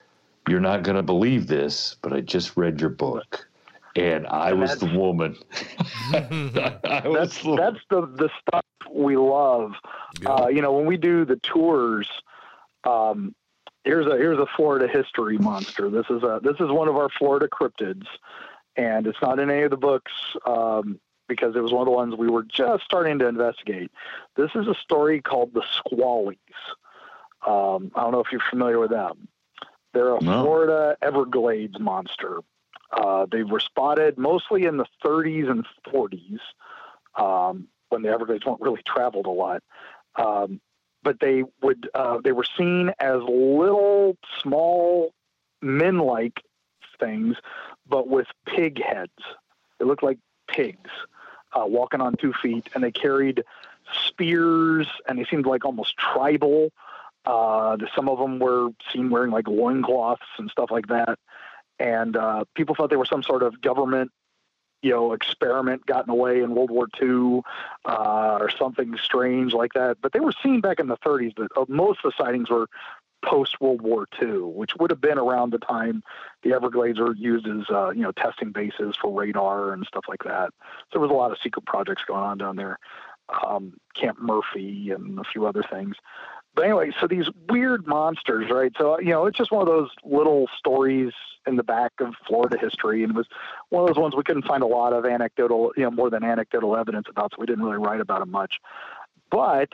[0.51, 3.47] you're not going to believe this, but I just read your book,
[3.95, 5.37] and I And was the woman.
[6.13, 9.71] I was That's the- that's the the stuff we love.
[10.25, 12.09] Uh, you know, when we do the tours,
[12.83, 13.33] um,
[13.85, 15.89] here's a here's a Florida history monster.
[15.89, 18.05] This is a this is one of our Florida cryptids,
[18.75, 20.11] and it's not in any of the books
[20.45, 23.89] um, because it was one of the ones we were just starting to investigate.
[24.35, 26.37] This is a story called the Squallies.
[27.47, 29.29] Um, I don't know if you're familiar with them.
[29.93, 30.43] They're a No.
[30.43, 32.39] Florida Everglades monster.
[32.91, 36.39] Uh, they were spotted mostly in the 30s and 40s
[37.15, 39.63] um, when the Everglades weren't really traveled a lot.
[40.15, 40.59] Um,
[41.03, 45.13] but they would uh, they were seen as little small
[45.61, 46.41] men-like
[46.99, 47.37] things,
[47.87, 49.11] but with pig heads.
[49.79, 50.91] They looked like pigs
[51.53, 53.43] uh, walking on two feet, and they carried
[54.07, 56.71] spears, and they seemed like almost tribal.
[57.25, 61.19] Uh, some of them were seen wearing like loincloths and stuff like that.
[61.79, 64.11] And uh, people thought they were some sort of government,
[64.81, 67.41] you know, experiment gotten away in World War II
[67.85, 69.97] uh, or something strange like that.
[70.01, 71.33] But they were seen back in the 30s.
[71.35, 72.67] But uh, most of the sightings were
[73.23, 76.03] post World War II, which would have been around the time
[76.43, 80.23] the Everglades were used as uh, you know testing bases for radar and stuff like
[80.23, 80.49] that.
[80.59, 82.79] So there was a lot of secret projects going on down there.
[83.45, 85.95] Um, Camp Murphy and a few other things.
[86.53, 88.71] But anyway, so these weird monsters, right?
[88.77, 91.13] So you know, it's just one of those little stories
[91.47, 93.27] in the back of Florida history, and it was
[93.69, 96.23] one of those ones we couldn't find a lot of anecdotal, you know, more than
[96.23, 98.59] anecdotal evidence about, so we didn't really write about it much.
[99.31, 99.69] But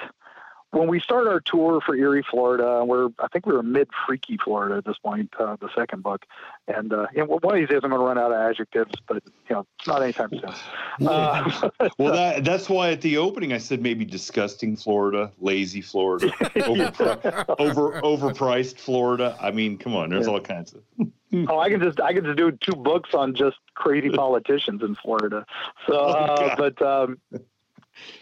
[0.71, 4.38] when we started our tour for Eerie, Florida, we're I think we were mid Freaky,
[4.38, 6.25] Florida at this point, uh, the second book,
[6.67, 9.23] and uh, know, one of these days I'm going to run out of adjectives, but
[9.49, 11.08] you know, not anytime soon.
[11.08, 16.27] Uh, well, that that's why at the opening I said maybe disgusting Florida, lazy Florida,
[16.56, 19.38] overpri- over overpriced Florida.
[19.41, 20.82] I mean, come on, there's all kinds of.
[21.49, 24.95] Oh, I can just I can just do two books on just crazy politicians in
[24.95, 25.45] Florida.
[25.86, 26.58] So, uh, God.
[26.58, 27.19] but um,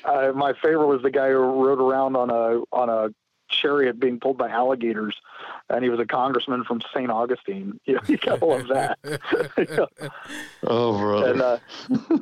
[0.03, 3.09] uh, my favorite was the guy who rode around on a on a
[3.49, 5.15] chariot being pulled by alligators,
[5.69, 7.09] and he was a congressman from St.
[7.09, 7.79] Augustine.
[7.85, 8.99] You, know, you gotta love that.
[10.67, 11.31] Oh, brother.
[11.31, 11.57] and uh,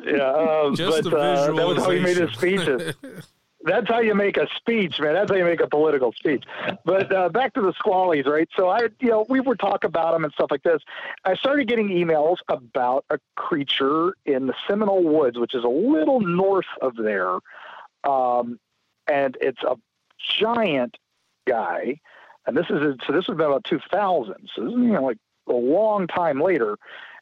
[0.05, 2.93] yeah, um, Just but the uh, that was how he made his speeches.
[3.63, 5.13] that's how you make a speech, man.
[5.13, 6.43] That's how you make a political speech.
[6.85, 8.49] But uh, back to the squallies, right?
[8.55, 10.81] So I, you know, we would talk about them and stuff like this.
[11.23, 16.19] I started getting emails about a creature in the Seminole Woods, which is a little
[16.19, 17.37] north of there,
[18.03, 18.59] um,
[19.07, 19.77] and it's a
[20.39, 20.97] giant
[21.47, 21.99] guy.
[22.45, 25.53] And this is so this was about 2000, so this is you know like a
[25.53, 26.77] long time later,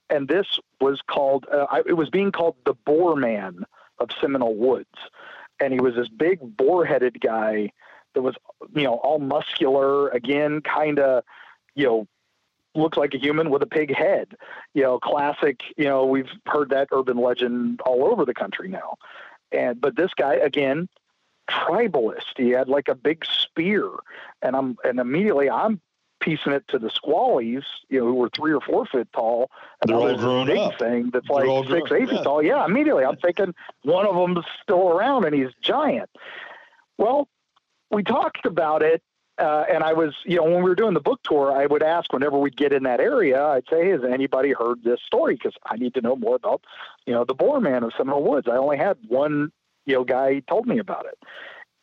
[0.09, 0.47] and this
[0.79, 3.63] was called uh, it was being called the Boar Man
[3.99, 4.87] of Seminole Woods
[5.61, 7.71] and he was this big boar-headed guy
[8.13, 8.35] that was,
[8.75, 11.23] you know, all muscular, again, kind of,
[11.75, 12.07] you know,
[12.75, 14.35] looks like a human with a pig head.
[14.73, 15.61] You know, classic.
[15.77, 18.95] You know, we've heard that urban legend all over the country now.
[19.51, 20.89] And but this guy again,
[21.49, 22.37] tribalist.
[22.37, 23.89] He had like a big spear,
[24.41, 25.81] and I'm and immediately I'm
[26.21, 29.49] piecing it to the squallies, you know, who were three or four feet tall,
[29.81, 30.79] and They're all grown big up.
[30.79, 32.17] thing that's They're like six, grown, eight yeah.
[32.17, 32.41] feet tall.
[32.43, 33.53] Yeah, immediately I'm thinking
[33.83, 36.09] one of them's still around and he's giant.
[36.97, 37.27] Well,
[37.89, 39.01] we talked about it,
[39.37, 41.83] uh, and I was, you know, when we were doing the book tour, I would
[41.83, 45.55] ask whenever we'd get in that area, I'd say, "Has anybody heard this story?" Because
[45.65, 46.63] I need to know more about,
[47.05, 48.47] you know, the Boar Man of Seminole Woods.
[48.47, 49.51] I only had one,
[49.85, 51.17] you know, guy told me about it,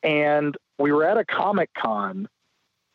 [0.03, 2.29] and we were at a Comic Con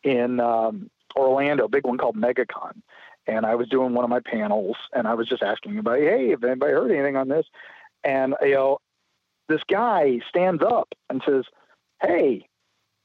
[0.02, 2.82] in um, Orlando, big one called MegaCon.
[3.26, 6.30] And I was doing one of my panels and I was just asking anybody, hey,
[6.30, 7.46] have anybody heard anything on this?
[8.02, 8.78] And, you know,
[9.48, 11.44] this guy stands up and says,
[12.02, 12.48] hey,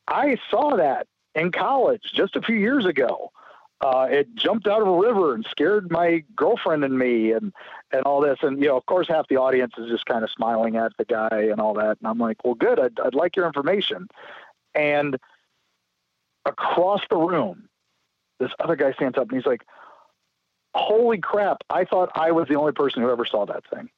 [0.08, 3.32] I saw that in college just a few years ago.
[3.82, 7.54] Uh, it jumped out of a river and scared my girlfriend and me and,
[7.94, 8.40] and all this.
[8.42, 11.06] And, you know, of course, half the audience is just kind of smiling at the
[11.06, 11.98] guy and all that.
[12.00, 12.78] And I'm like, well, good.
[12.78, 14.10] I'd, I'd like your information.
[14.76, 15.18] And
[16.46, 17.69] across the room,
[18.40, 19.64] this other guy stands up and he's like,
[20.76, 23.90] Holy crap, I thought I was the only person who ever saw that thing.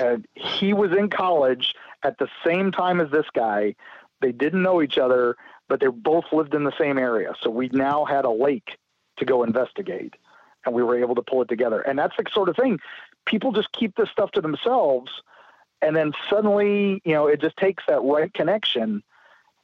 [0.00, 3.74] and he was in college at the same time as this guy.
[4.20, 5.36] They didn't know each other,
[5.68, 7.34] but they both lived in the same area.
[7.42, 8.76] So we now had a lake
[9.18, 10.14] to go investigate,
[10.64, 11.80] and we were able to pull it together.
[11.80, 12.78] And that's the sort of thing
[13.26, 15.10] people just keep this stuff to themselves,
[15.80, 19.02] and then suddenly, you know, it just takes that right connection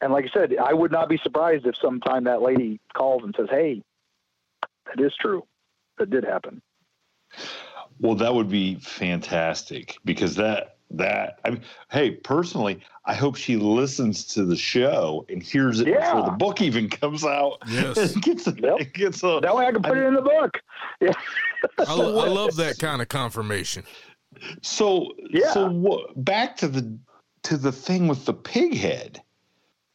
[0.01, 3.35] and like I said, I would not be surprised if sometime that lady calls and
[3.37, 3.83] says, "Hey,
[4.87, 5.47] that is true.
[5.99, 6.63] That did happen."
[8.01, 13.57] Well, that would be fantastic because that that I mean, hey, personally, I hope she
[13.57, 16.13] listens to the show and hears it yeah.
[16.13, 17.59] before the book even comes out.
[17.69, 18.93] Yes, gets a, yep.
[18.93, 20.59] gets a, that way I can put I, it in the book.
[21.01, 21.13] Yeah,
[21.79, 23.85] I, I, love that kind of confirmation.
[24.61, 25.53] So, yeah.
[25.53, 26.99] So back to the
[27.45, 29.23] to the thing with the pig head.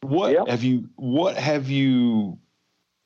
[0.02, 0.48] What yep.
[0.48, 0.88] have you?
[0.96, 2.38] What have you?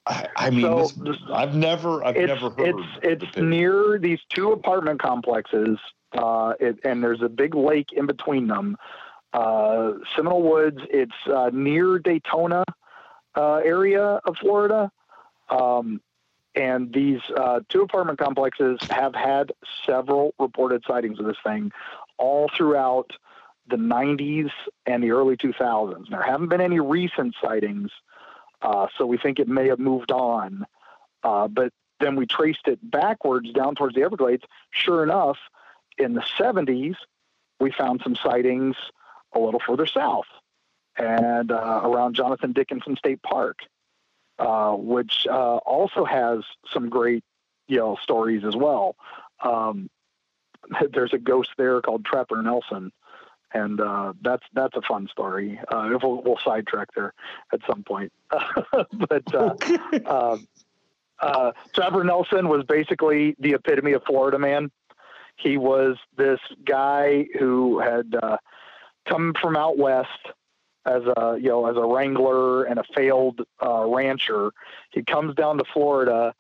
[0.07, 2.75] I, I mean, so, this, I've never, I've never heard.
[3.03, 5.79] It's it's near these two apartment complexes,
[6.13, 8.77] uh, it, and there's a big lake in between them.
[9.33, 10.81] Uh, Seminole Woods.
[10.91, 12.65] It's uh, near Daytona
[13.37, 14.91] uh, area of Florida.
[15.49, 16.01] Um,
[16.55, 19.53] and these uh, two apartment complexes have had
[19.87, 21.71] several reported sightings of this thing
[22.19, 23.13] all throughout
[23.71, 24.51] the 90s
[24.87, 26.09] and the early 2000s.
[26.11, 27.91] There haven't been any recent sightings,
[28.63, 30.67] uh, so we think it may have moved on.
[31.23, 34.45] Uh, but then we traced it backwards down towards the Everglades.
[34.71, 35.39] Sure enough,
[35.99, 36.97] in the 70s,
[37.61, 38.77] we found some sightings
[39.35, 40.27] a little further south
[40.97, 43.59] and uh, around Jonathan Dickinson State Park,
[44.39, 46.41] uh, which uh, also has
[46.73, 47.25] some great,
[47.69, 48.97] you know, stories as well.
[49.43, 49.89] Um,
[50.93, 52.93] there's a ghost there called Trapper Nelson,
[53.53, 55.61] and uh, that's that's a fun story.
[55.69, 57.13] Uh, we'll, we'll sidetrack there
[57.53, 59.55] at some point, but uh,
[60.07, 60.47] um,
[61.21, 64.71] uh, Trapper Nelson was basically the epitome of Florida man.
[65.37, 68.37] He was this guy who had uh,
[69.09, 70.09] come from out west
[70.87, 74.53] as a you know as a wrangler and a failed uh, rancher.
[74.91, 76.35] He comes down to Florida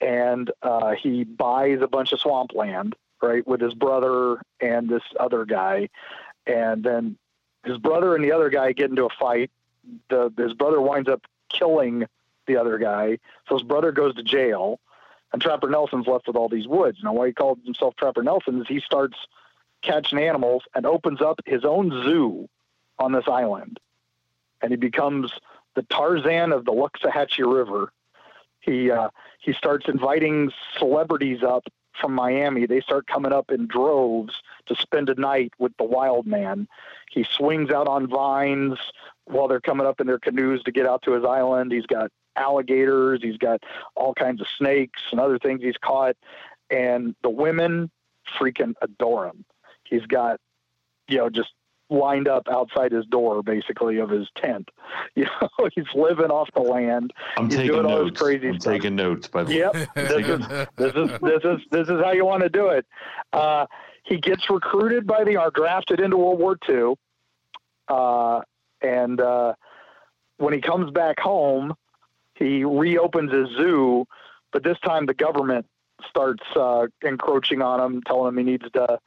[0.00, 0.50] and
[0.98, 5.88] he buys a bunch of swampland right with his brother and this other guy
[6.46, 7.16] and then
[7.64, 9.50] his brother and the other guy get into a fight.
[10.08, 12.06] The his brother winds up killing
[12.46, 13.18] the other guy,
[13.48, 14.80] so his brother goes to jail,
[15.32, 16.98] and Trapper Nelson's left with all these woods.
[17.02, 19.16] Now, why he called himself Trapper Nelson is he starts
[19.82, 22.48] catching animals and opens up his own zoo
[22.98, 23.78] on this island,
[24.62, 25.32] and he becomes
[25.74, 27.92] the Tarzan of the Loxahatchee River.
[28.60, 29.08] He uh,
[29.40, 31.64] he starts inviting celebrities up
[31.98, 34.34] from Miami, they start coming up in droves
[34.66, 36.68] to spend a night with the wild man.
[37.10, 38.78] He swings out on vines
[39.24, 41.72] while they're coming up in their canoes to get out to his island.
[41.72, 43.62] He's got alligators, he's got
[43.96, 46.16] all kinds of snakes and other things he's caught.
[46.70, 47.90] And the women
[48.38, 49.44] freaking adore him.
[49.84, 50.40] He's got,
[51.08, 51.50] you know, just
[51.90, 54.68] lined up outside his door, basically of his tent.
[55.16, 57.12] You know, he's living off the land.
[57.36, 58.12] I'm he's taking doing all notes.
[58.12, 58.72] this crazy I'm stuff.
[58.74, 59.28] taking notes.
[59.28, 59.58] By the way.
[59.58, 62.86] Yep, this is this is this is this is how you want to do it.
[63.32, 63.66] Uh,
[64.04, 66.94] he gets recruited by the are drafted into World War II,
[67.88, 68.40] uh,
[68.82, 69.54] and uh,
[70.38, 71.74] when he comes back home,
[72.34, 74.06] he reopens his zoo,
[74.52, 75.66] but this time the government
[76.08, 78.98] starts uh, encroaching on him, telling him he needs to,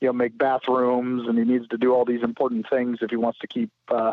[0.00, 3.16] you know, make bathrooms and he needs to do all these important things if he
[3.16, 4.12] wants to keep, uh,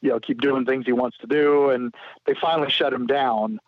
[0.00, 1.70] you know, keep doing things he wants to do.
[1.70, 1.94] And
[2.26, 3.60] they finally shut him down.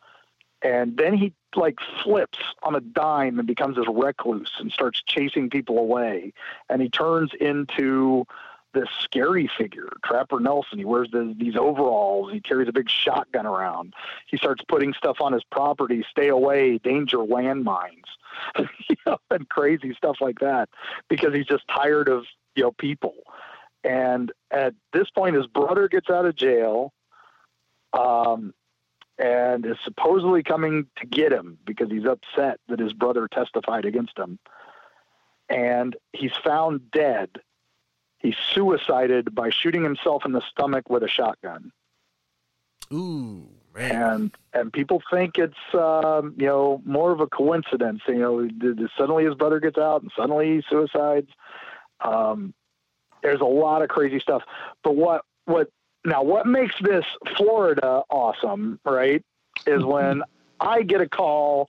[0.62, 5.49] And then he like flips on a dime and becomes this recluse and starts chasing
[5.49, 6.32] people away.
[6.68, 8.26] And he turns into
[8.75, 10.79] this scary figure, Trapper Nelson.
[10.79, 12.33] He wears the, these overalls.
[12.33, 13.95] He carries a big shotgun around.
[14.27, 18.05] He starts putting stuff on his property, stay away, danger landmines,
[18.57, 20.69] you know, and crazy stuff like that
[21.09, 23.14] because he's just tired of, you know, people.
[23.85, 26.93] And at this point, his brother gets out of jail
[27.93, 28.53] um,
[29.19, 34.19] and is supposedly coming to get him because he's upset that his brother testified against
[34.19, 34.39] him.
[35.49, 37.31] And he's found dead
[38.19, 41.73] he suicided by shooting himself in the stomach with a shotgun.
[42.93, 44.12] Ooh, man.
[44.12, 48.03] And and people think it's um, you know more of a coincidence.
[48.09, 51.31] You know, suddenly his brother gets out and suddenly he suicides.
[52.01, 52.55] Um,
[53.23, 54.43] there's a lot of crazy stuff.
[54.83, 55.71] But what what
[56.05, 56.23] now?
[56.23, 57.05] What makes this
[57.37, 59.23] Florida awesome, right?
[59.66, 60.23] Is when
[60.61, 61.69] I get a call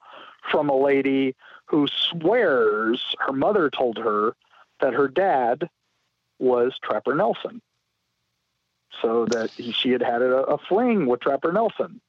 [0.50, 1.36] from a lady
[1.66, 4.36] who swears her mother told her
[4.80, 5.70] that her dad
[6.40, 7.62] was Trapper Nelson.
[9.02, 12.02] So that he, she had had a, a, fling with Trapper Nelson.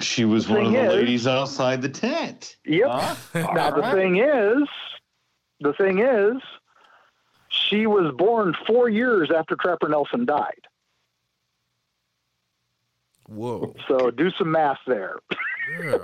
[0.00, 2.56] She was The one of the is- ladies outside the tent.
[2.66, 2.88] Yep.
[2.90, 3.14] Huh?
[3.54, 3.94] now the Alright.
[3.94, 4.68] thing is,
[5.60, 6.42] the thing is,
[7.48, 10.60] she was born four years after Trapper Nelson died.
[13.26, 13.74] Whoa.
[13.88, 15.16] So do some math there.
[15.82, 15.98] Yeah.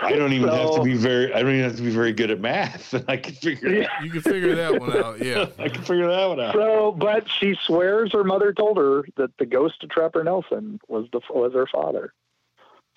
[0.00, 1.32] I don't even have to be very.
[1.32, 2.94] I don't even have to be very good at math.
[3.08, 3.68] I can figure.
[3.68, 3.88] it Yeah.
[4.04, 5.20] You can figure that one out.
[5.24, 5.46] Yeah.
[5.58, 6.54] I can figure that one out.
[6.54, 11.06] So, but she swears her mother told her that the ghost of Trapper Nelson was
[11.12, 12.12] the was her father.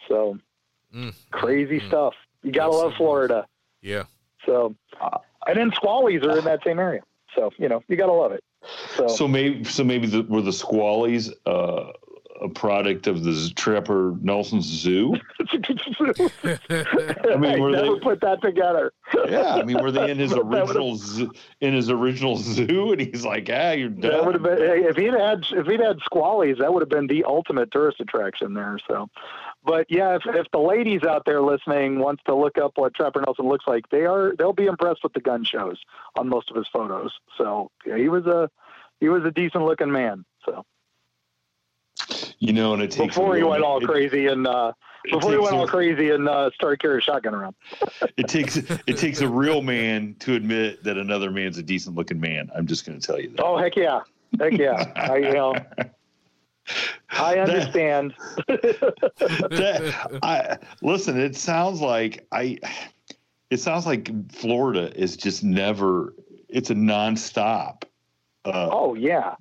[0.08, 0.38] So
[0.96, 1.14] Mm.
[1.32, 1.88] crazy Mm.
[1.88, 2.14] stuff.
[2.44, 2.98] You gotta Yes, love it is.
[2.98, 3.48] Florida.
[3.82, 4.04] Yeah.
[4.46, 4.76] So,
[5.48, 7.02] and then squallies are in that same area.
[7.36, 8.44] So you know you gotta love it.
[8.98, 11.94] So, So maybe, so maybe the, were the squallies uh,
[12.42, 15.16] a product of the Trapper Nelson Zoo?
[16.44, 18.94] I mean, were never they- put that together.
[19.30, 22.92] Yeah, I mean, were they in his original zoo, in his original zoo?
[22.92, 24.12] And he's like, "Ah, you're done.
[24.12, 27.08] That would have been if he'd had if he'd had squallies, that would have been
[27.08, 28.80] the ultimate tourist attraction there.
[28.88, 29.08] So,
[29.64, 33.22] but yeah, if if the ladies out there listening wants to look up what Trapper
[33.22, 35.78] Nelson looks like, they are they'll be impressed with the gun shows
[36.18, 37.12] on most of his photos.
[37.38, 38.50] So yeah, he was a
[39.00, 40.26] he was a decent looking man.
[40.46, 40.66] So
[42.42, 44.74] You know, and it takes before he went all it- crazy and uh,
[45.06, 47.54] before he went a- all crazy and uh, started carrying a shotgun around.
[48.18, 52.20] It takes it takes a real man to admit that another man's a decent looking
[52.20, 52.50] man.
[52.56, 53.44] I'm just going to tell you that.
[53.44, 54.02] Oh heck yeah,
[54.40, 54.92] heck yeah.
[54.96, 55.54] I you know
[57.12, 58.14] I understand.
[58.48, 61.20] That- I listen.
[61.20, 62.58] It sounds like I.
[63.50, 66.14] It sounds like Florida is just never.
[66.50, 67.84] It's a nonstop.
[68.46, 69.36] Uh, oh yeah.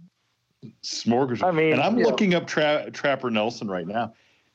[0.83, 1.43] Smorgasbord.
[1.45, 2.11] I mean, and I'm you know.
[2.11, 4.13] looking up Tra- Trapper Nelson right now.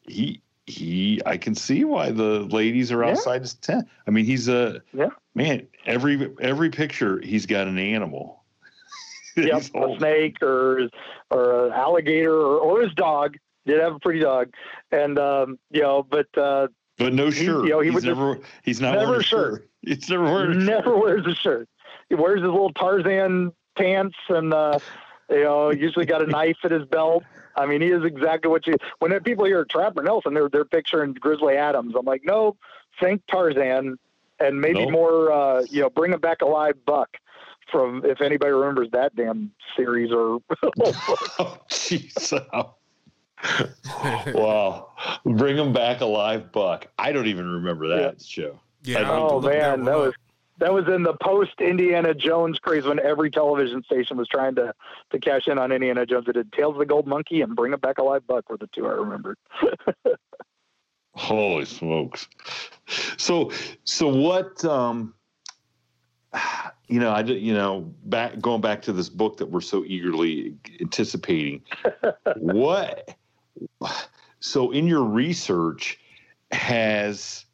[0.07, 1.21] He he.
[1.25, 3.11] I can see why the ladies are Yeah.
[3.11, 3.87] outside his tent.
[4.07, 5.09] I mean, he's a Yeah.
[5.33, 5.67] man.
[5.85, 8.41] Every every picture, he's got an animal.
[9.37, 10.87] Yep, a snake or
[11.29, 13.35] or an alligator or, or his dog.
[13.65, 14.53] Did have a pretty dog,
[14.91, 17.63] and um, you know, but uh, but no he- shirt.
[17.65, 18.39] you know, he he's would just- never.
[18.63, 19.53] he's not never wearing a shirt.
[19.61, 19.69] shirt.
[19.81, 20.63] He's never wearing a shirt.
[20.63, 21.67] never wears a shirt.
[22.09, 24.79] He wears his little Tarzan pants, and uh,
[25.29, 27.23] you know, usually got a knife at his belt.
[27.55, 28.75] I mean, he is exactly what you.
[28.99, 31.95] When people hear Trapper Nelson, they're they're picturing Grizzly Adams.
[31.97, 32.57] I'm like, no,
[32.99, 33.97] think Tarzan,
[34.39, 34.91] and maybe Nope.
[34.91, 35.31] more.
[35.31, 37.09] Uh, you know, bring him back alive, Buck.
[37.71, 40.39] From if anybody remembers that damn series or
[40.77, 42.39] Oh, jeez.
[42.53, 42.75] Oh.
[44.33, 44.91] wow.
[45.25, 46.87] Bring him back alive, Buck.
[46.97, 48.59] I don't even remember that show.
[48.83, 48.99] Yeah.
[48.99, 50.13] I I'll have to Oh man, one that was
[50.59, 54.73] that was in the post Indiana Jones craze when every television station was trying to
[55.11, 56.27] to cash in on Indiana Jones.
[56.27, 58.67] It did Tales of the Gold Monkey and Bring It Back Alive Buck were the
[58.67, 59.37] two I remembered.
[61.15, 62.27] Holy smokes.
[63.17, 63.51] So
[63.83, 65.13] so what um
[66.87, 70.55] you know, I you know, back going back to this book that we're so eagerly
[70.81, 71.61] anticipating.
[72.37, 73.15] what
[74.39, 75.99] so in your research
[76.51, 77.45] has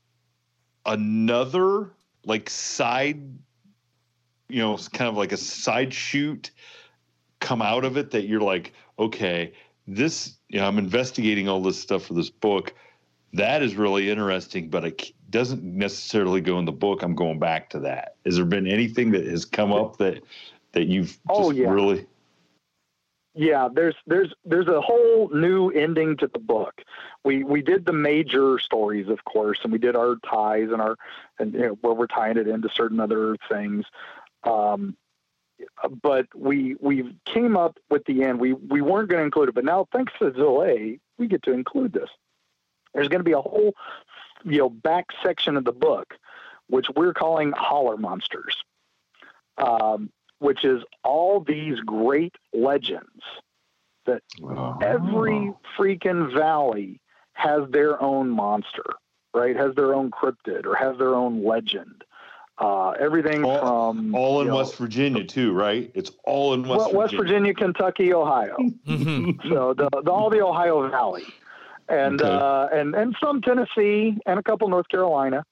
[0.86, 1.91] another
[2.26, 3.22] like side
[4.52, 6.52] you know, it's kind of like a side shoot
[7.40, 9.54] come out of it that you're like, okay,
[9.88, 12.74] this, you know, I'm investigating all this stuff for this book.
[13.34, 17.02] That is really interesting, but it doesn't necessarily go in the book.
[17.02, 18.16] I'm going back to that.
[18.26, 20.22] Has there been anything that has come up that
[20.74, 21.70] that you've oh, yeah.
[21.70, 22.06] really
[23.34, 26.82] yeah, there's there's there's a whole new ending to the book.
[27.24, 30.98] We we did the major stories, of course, and we did our ties and our
[31.40, 33.86] and you know, where we're tying it into certain other things.
[34.44, 34.98] Um,
[36.02, 38.40] but we we came up with the end.
[38.40, 41.44] We we weren't going to include it, but now thanks to the delay, we get
[41.44, 42.10] to include this.
[42.94, 43.74] There's going to be a whole
[44.44, 46.16] you know back section of the book,
[46.68, 48.58] which we're calling holler monsters.
[49.58, 50.10] Um,
[50.42, 53.22] which is all these great legends
[54.08, 54.76] that oh.
[54.82, 57.00] every freaking valley
[57.34, 58.84] has their own monster,
[59.36, 59.56] right?
[59.56, 62.04] Has their own cryptid or has their own legend.
[62.58, 65.92] Uh, everything all, from all in know, West Virginia too, right?
[65.94, 67.00] It's all in West well, Virginia.
[67.00, 68.58] West Virginia, Kentucky, Ohio.
[69.48, 71.26] so the, the, all the Ohio Valley,
[71.88, 72.32] and okay.
[72.32, 75.44] uh, and and some Tennessee and a couple North Carolina.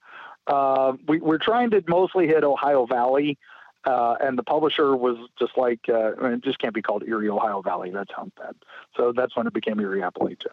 [0.47, 3.37] Uh, we, we're trying to mostly hit Ohio Valley
[3.85, 7.03] uh, and the publisher was just like, uh, I mean, it just can't be called
[7.07, 7.91] Eerie, Ohio Valley.
[7.91, 8.55] That sounds bad.
[8.95, 10.51] So that's when it became Eerie Appalachia.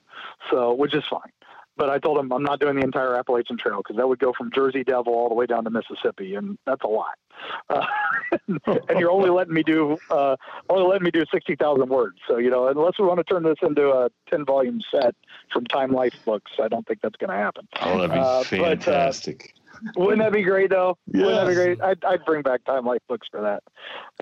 [0.50, 1.32] So, which is fine.
[1.76, 4.32] But I told him I'm not doing the entire Appalachian Trail because that would go
[4.32, 7.18] from Jersey Devil all the way down to Mississippi, and that's a lot.
[7.68, 7.84] Uh,
[8.88, 10.36] and you're only letting me do uh,
[10.70, 12.16] only letting me do sixty thousand words.
[12.26, 15.14] So you know, unless we want to turn this into a ten volume set
[15.52, 17.68] from Time Life books, I don't think that's going to happen.
[17.82, 19.52] Oh, that'd be uh, fantastic.
[19.54, 19.65] But,
[19.96, 20.98] wouldn't that be great though?
[21.06, 21.24] Yes.
[21.24, 21.82] Wouldn't that be great?
[21.82, 23.62] I'd, I'd bring back Time Life books for that.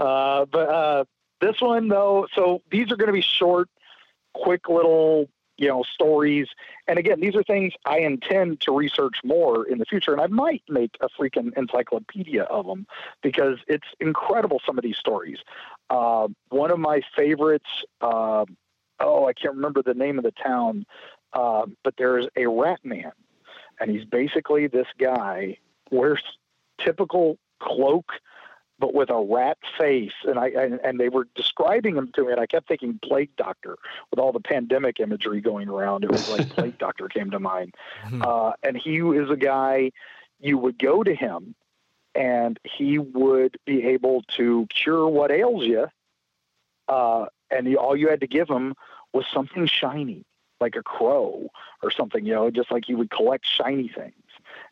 [0.03, 1.05] Uh, but uh,
[1.41, 3.69] this one though, so these are going to be short,
[4.35, 6.49] quick little you know stories.
[6.89, 10.27] And again, these are things I intend to research more in the future, and I
[10.27, 12.87] might make a freaking encyclopedia of them
[13.23, 14.61] because it's incredible.
[14.65, 15.39] Some of these stories.
[15.91, 17.69] Uh, one of my favorites.
[18.01, 18.45] Uh,
[19.01, 20.87] oh, I can't remember the name of the town,
[21.33, 23.13] uh, but there's a rat man
[23.81, 25.59] and he's basically this guy
[25.91, 26.23] wears
[26.79, 28.13] typical cloak
[28.79, 30.13] but with a rat face.
[30.25, 33.35] And i and, and, they were describing him to me and i kept thinking plague
[33.37, 33.77] doctor
[34.11, 36.05] with all the pandemic imagery going around.
[36.05, 37.75] It was like plague doctor came to mind.
[38.05, 38.23] Hmm.
[38.23, 39.93] uh, and he is a guy
[40.41, 41.55] you would go to him
[42.15, 45.87] and he would be able to cure what ails you
[46.89, 48.75] uh, and he, all you had to give him
[49.13, 50.25] was something shiny
[50.61, 51.49] like a crow
[51.83, 54.15] or something, you know, just like he would collect shiny things.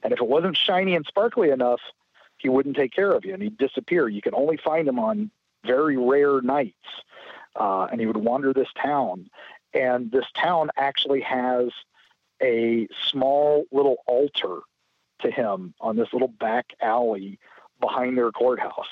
[0.03, 1.81] And if it wasn't shiny and sparkly enough,
[2.39, 4.09] he wouldn't take care of you and he'd disappear.
[4.09, 5.31] You could only find him on
[5.65, 6.75] very rare nights.
[7.55, 9.29] Uh, and he would wander this town.
[9.75, 11.69] And this town actually has
[12.43, 14.61] a small little altar
[15.21, 17.39] to him on this little back alley
[17.81, 18.89] behind their courthouse.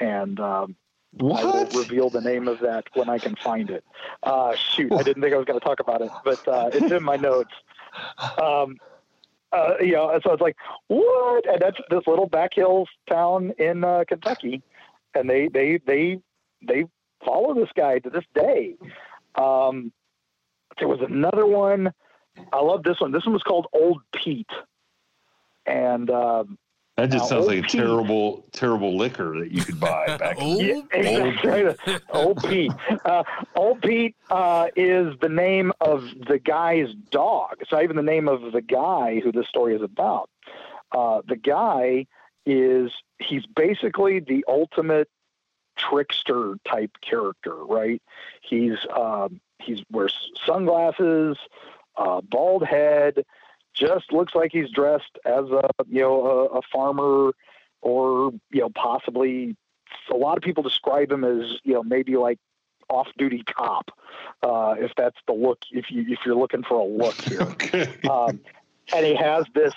[0.00, 0.76] And um,
[1.12, 1.42] what?
[1.42, 3.84] I will reveal the name of that when I can find it.
[4.22, 6.92] Uh, shoot, I didn't think I was going to talk about it, but uh, it's
[6.92, 7.52] in my notes.
[8.40, 8.76] Um,
[9.52, 10.56] uh, you know, so it's like,
[10.88, 11.48] what?
[11.48, 14.62] And that's this little back hills town in uh, Kentucky,
[15.14, 16.20] and they they they
[16.66, 16.84] they
[17.24, 18.74] follow this guy to this day.
[19.34, 19.92] Um,
[20.78, 21.92] there was another one.
[22.52, 23.12] I love this one.
[23.12, 24.50] This one was called Old Pete,
[25.66, 26.58] and um,
[26.98, 30.36] that just now, sounds like a terrible, terrible liquor that you could buy back.
[30.36, 31.96] old, yeah, exactly.
[32.12, 32.72] old Pete.
[33.04, 33.22] Uh,
[33.54, 37.58] old Pete uh, is the name of the guy's dog.
[37.60, 40.28] It's not even the name of the guy who this story is about.
[40.90, 42.06] Uh, the guy
[42.44, 42.90] is
[43.20, 45.08] he's basically the ultimate
[45.76, 48.02] trickster type character, right?
[48.40, 51.36] He's um, he's wears sunglasses,
[51.96, 53.24] uh, bald head
[53.78, 57.32] just looks like he's dressed as a you know a, a farmer
[57.80, 59.56] or you know possibly
[60.10, 62.38] a lot of people describe him as you know maybe like
[62.88, 63.90] off-duty cop
[64.42, 67.42] uh, if that's the look if you if you're looking for a look here.
[67.52, 67.86] Okay.
[68.08, 68.40] um,
[68.94, 69.74] and he has this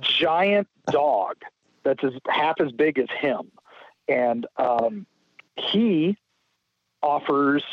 [0.00, 1.36] giant dog
[1.82, 3.50] that's as half as big as him.
[4.08, 5.06] And um,
[5.56, 6.16] he
[7.02, 7.64] offers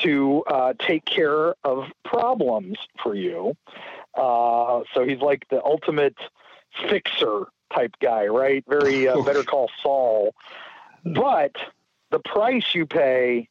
[0.00, 3.56] to uh, take care of problems for you
[4.16, 6.16] uh, so he's like the ultimate
[6.88, 8.64] fixer type guy, right?
[8.68, 10.34] Very uh, better call Saul.
[11.04, 11.56] But
[12.10, 13.48] the price you pay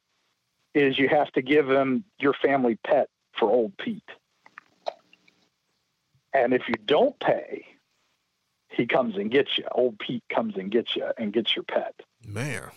[0.73, 4.03] is you have to give him your family pet for old Pete.
[6.33, 7.65] And if you don't pay,
[8.69, 9.63] he comes and gets you.
[9.71, 11.95] Old Pete comes and gets you and gets your pet.
[12.25, 12.69] Man.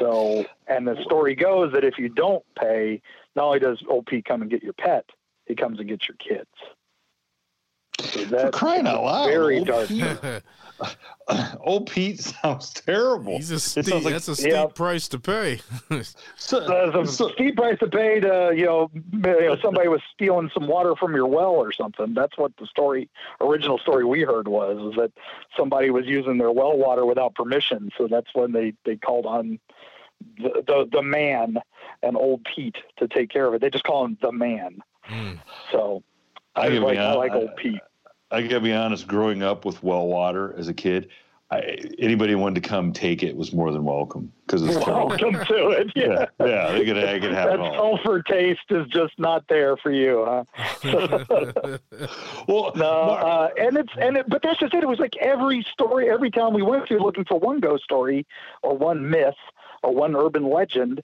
[0.00, 3.00] So, and the story goes that if you don't pay,
[3.36, 5.08] not only does old Pete come and get your pet,
[5.46, 6.50] he comes and gets your kids.
[8.00, 9.26] So For that's crying out loud!
[9.28, 9.88] very old dark.
[9.88, 10.06] Pete,
[11.60, 13.36] old Pete sounds terrible.
[13.36, 14.66] He's a steep, like- that's a steep Yeah.
[14.66, 15.60] price to pay.
[16.36, 20.02] So- There's a so- steep price to pay to, you know, you know, somebody was
[20.14, 22.12] stealing some water from your well or something.
[22.14, 23.08] That's what the story,
[23.40, 25.12] original story we heard was, is that
[25.56, 27.90] somebody was using their well water without permission.
[27.96, 29.58] So that's when they, they called on
[30.38, 31.56] the, the, the man
[32.02, 33.60] and old Pete to take care of it.
[33.62, 34.80] They just call him the man.
[35.08, 35.40] Mm.
[35.72, 36.02] So
[36.56, 37.80] I I, gotta be like, I hon- like old Pete.
[38.30, 39.06] I gotta be honest.
[39.06, 41.08] Growing up with well water as a kid,
[41.50, 45.08] I, anybody wanted to come take it was more than welcome because it's terrible.
[45.10, 45.92] Welcome to it.
[45.94, 46.26] Yeah.
[46.40, 47.98] yeah, yeah, they could, they could have That it all.
[47.98, 50.44] sulfur taste is just not there for you, huh?
[52.48, 54.82] Well, No, uh, and it's and it, but that's just it.
[54.82, 58.26] It was like every story, every town we went to, looking for one ghost story
[58.62, 59.34] or one myth
[59.84, 61.00] or one urban legend,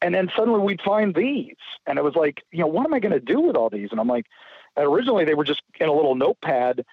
[0.00, 1.56] and then suddenly we'd find these,
[1.86, 3.88] and it was like, you know, what am I going to do with all these?
[3.90, 4.26] And I'm like,
[4.76, 6.84] and originally they were just in a little notepad,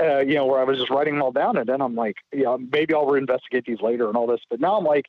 [0.00, 2.16] uh, you know, where I was just writing them all down, and then I'm like,
[2.32, 5.06] yeah, maybe I'll reinvestigate these later and all this, but now I'm like.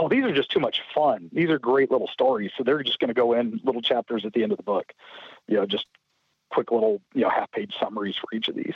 [0.00, 1.28] Oh, these are just too much fun.
[1.32, 2.52] These are great little stories.
[2.56, 4.92] So they're just going to go in little chapters at the end of the book.
[5.48, 5.86] You know, just
[6.50, 8.74] quick little, you know, half page summaries for each of these.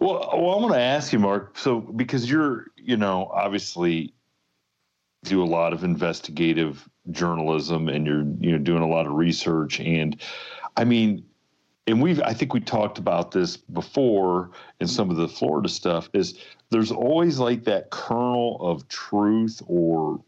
[0.00, 1.56] Well, well, I want to ask you, Mark.
[1.56, 4.12] So, because you're, you know, obviously
[5.22, 9.78] do a lot of investigative journalism, and you're, you know, doing a lot of research,
[9.78, 10.20] and
[10.76, 11.24] I mean,
[11.88, 14.94] and we've, I think we talked about this before in mm-hmm.
[14.94, 16.08] some of the Florida stuff.
[16.12, 16.38] Is
[16.70, 20.20] there's always like that kernel of truth or,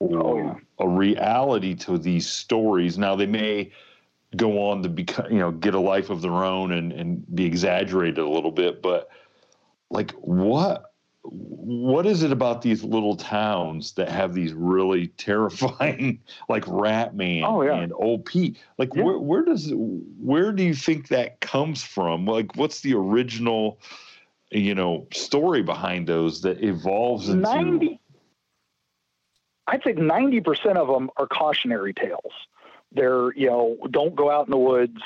[0.00, 0.54] or Oh, yeah.
[0.80, 2.98] a reality to these stories.
[2.98, 3.70] Now they may
[4.36, 7.44] go on to become, you know, get a life of their own and and be
[7.44, 9.08] exaggerated a little bit, but
[9.90, 10.93] like what
[11.26, 17.44] what is it about these little towns that have these really terrifying like rat man
[17.44, 17.76] Oh, yeah.
[17.76, 19.04] and old pete like Yeah.
[19.04, 23.80] where, where does where do you think that comes from like what's the original
[24.50, 27.98] you know story behind those that evolves into 90
[29.68, 32.32] i'd say 90% of them are cautionary tales
[32.92, 35.00] they're you know don't go out in the woods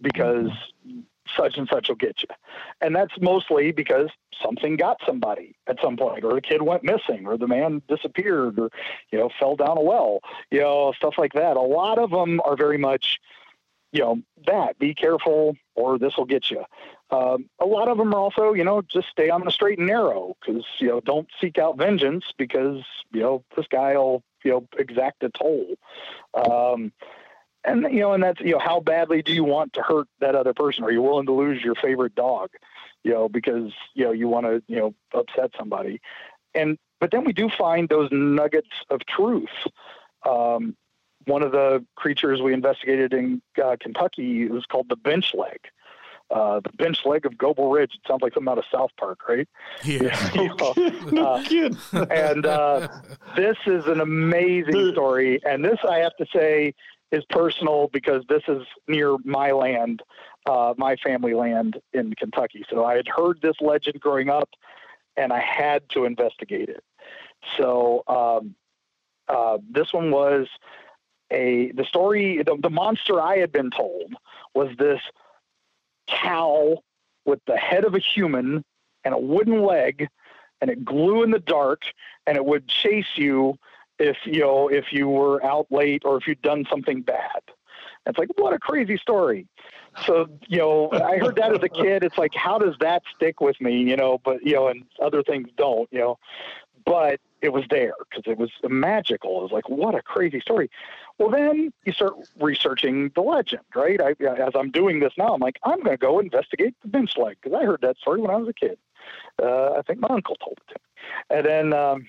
[0.00, 0.50] because
[0.86, 1.00] mm-hmm.
[1.36, 2.28] Such and such will get you.
[2.80, 4.10] And that's mostly because
[4.42, 8.58] something got somebody at some point or the kid went missing or the man disappeared
[8.58, 8.70] or
[9.10, 10.20] you know fell down a well
[10.50, 11.56] you know stuff like that.
[11.56, 13.20] A lot of them are very much
[13.92, 16.64] you know that be careful or this will get you.
[17.10, 19.86] Um, a lot of them are also, you know, just stay on the straight and
[19.86, 24.50] narrow because, you know, don't seek out vengeance because, you know, this guy will, you
[24.50, 25.76] know, exact a toll.
[26.34, 26.92] Um,
[27.64, 30.34] and, you know, and that's, you know, how badly do you want to hurt that
[30.34, 30.84] other person?
[30.84, 32.50] Are you willing to lose your favorite dog,
[33.02, 36.00] you know, because, you know, you want to, you know, upset somebody.
[36.54, 39.48] And, but then we do find those nuggets of truth.
[40.26, 40.76] Um,
[41.26, 45.58] one of the creatures we investigated in uh, Kentucky was called the bench leg
[46.30, 47.92] uh, the bench leg of Goble Ridge.
[47.94, 49.48] It sounds like something out of South Park, right?
[49.84, 50.14] Yeah.
[50.34, 50.74] You know,
[51.12, 51.76] no uh, kidding.
[52.10, 52.88] and uh,
[53.36, 55.40] this is an amazing story.
[55.44, 56.74] And this, I have to say,
[57.14, 60.02] is personal because this is near my land,
[60.46, 62.64] uh, my family land in Kentucky.
[62.68, 64.50] So I had heard this legend growing up,
[65.16, 66.82] and I had to investigate it.
[67.56, 68.54] So um,
[69.28, 70.48] uh, this one was
[71.30, 72.42] a the story.
[72.42, 74.14] The, the monster I had been told
[74.54, 75.00] was this
[76.06, 76.78] cow
[77.24, 78.64] with the head of a human
[79.04, 80.08] and a wooden leg
[80.60, 81.82] and it glue in the dark
[82.26, 83.56] and it would chase you
[83.98, 87.42] if you know if you were out late or if you'd done something bad.
[88.06, 89.46] It's like what a crazy story.
[90.04, 92.02] So you know i heard that as a kid.
[92.04, 95.22] It's like how does that stick with me you know but you know and other
[95.22, 96.18] things don't you know.
[96.84, 99.38] But it was there because it was magical.
[99.38, 100.70] It was like what a crazy story.
[101.18, 104.00] Well then you start researching the legend right?
[104.00, 107.16] I, as i'm doing this now i'm like i'm going to go investigate the bench
[107.16, 108.78] leg because i heard that story when i was a kid.
[109.40, 110.84] Uh, i think my uncle told it to me.
[111.30, 112.08] And then um,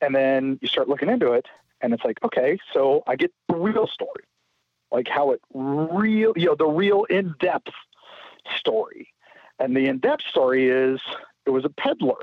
[0.00, 1.46] and then you start looking into it
[1.80, 4.24] and it's like okay so i get the real story.
[4.92, 7.72] Like how it real you know the real in-depth
[8.56, 9.12] story.
[9.58, 11.00] And the in-depth story is
[11.46, 12.18] it was a peddler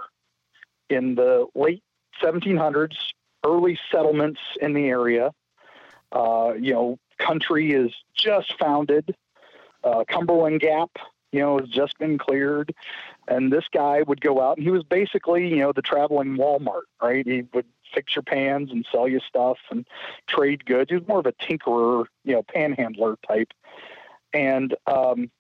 [0.90, 1.84] in the late
[2.22, 2.98] 1700s
[3.46, 5.32] early settlements in the area.
[6.12, 9.16] Uh, you know country is just founded
[9.84, 10.92] uh, cumberland gap
[11.32, 12.74] you know has just been cleared.
[13.28, 16.84] And this guy would go out and he was basically you know the traveling walmart
[17.02, 17.26] right?
[17.26, 19.86] He would fix your pans and sell you stuff and
[20.28, 20.90] trade goods.
[20.90, 23.54] He was more of a tinkerer you know panhandler type.
[24.34, 25.32] And um,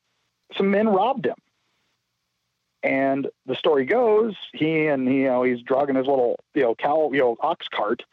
[0.55, 1.35] some men robbed him.
[2.83, 7.11] And the story goes he and you know he's dragging his little you know cow
[7.11, 8.03] you know ox cart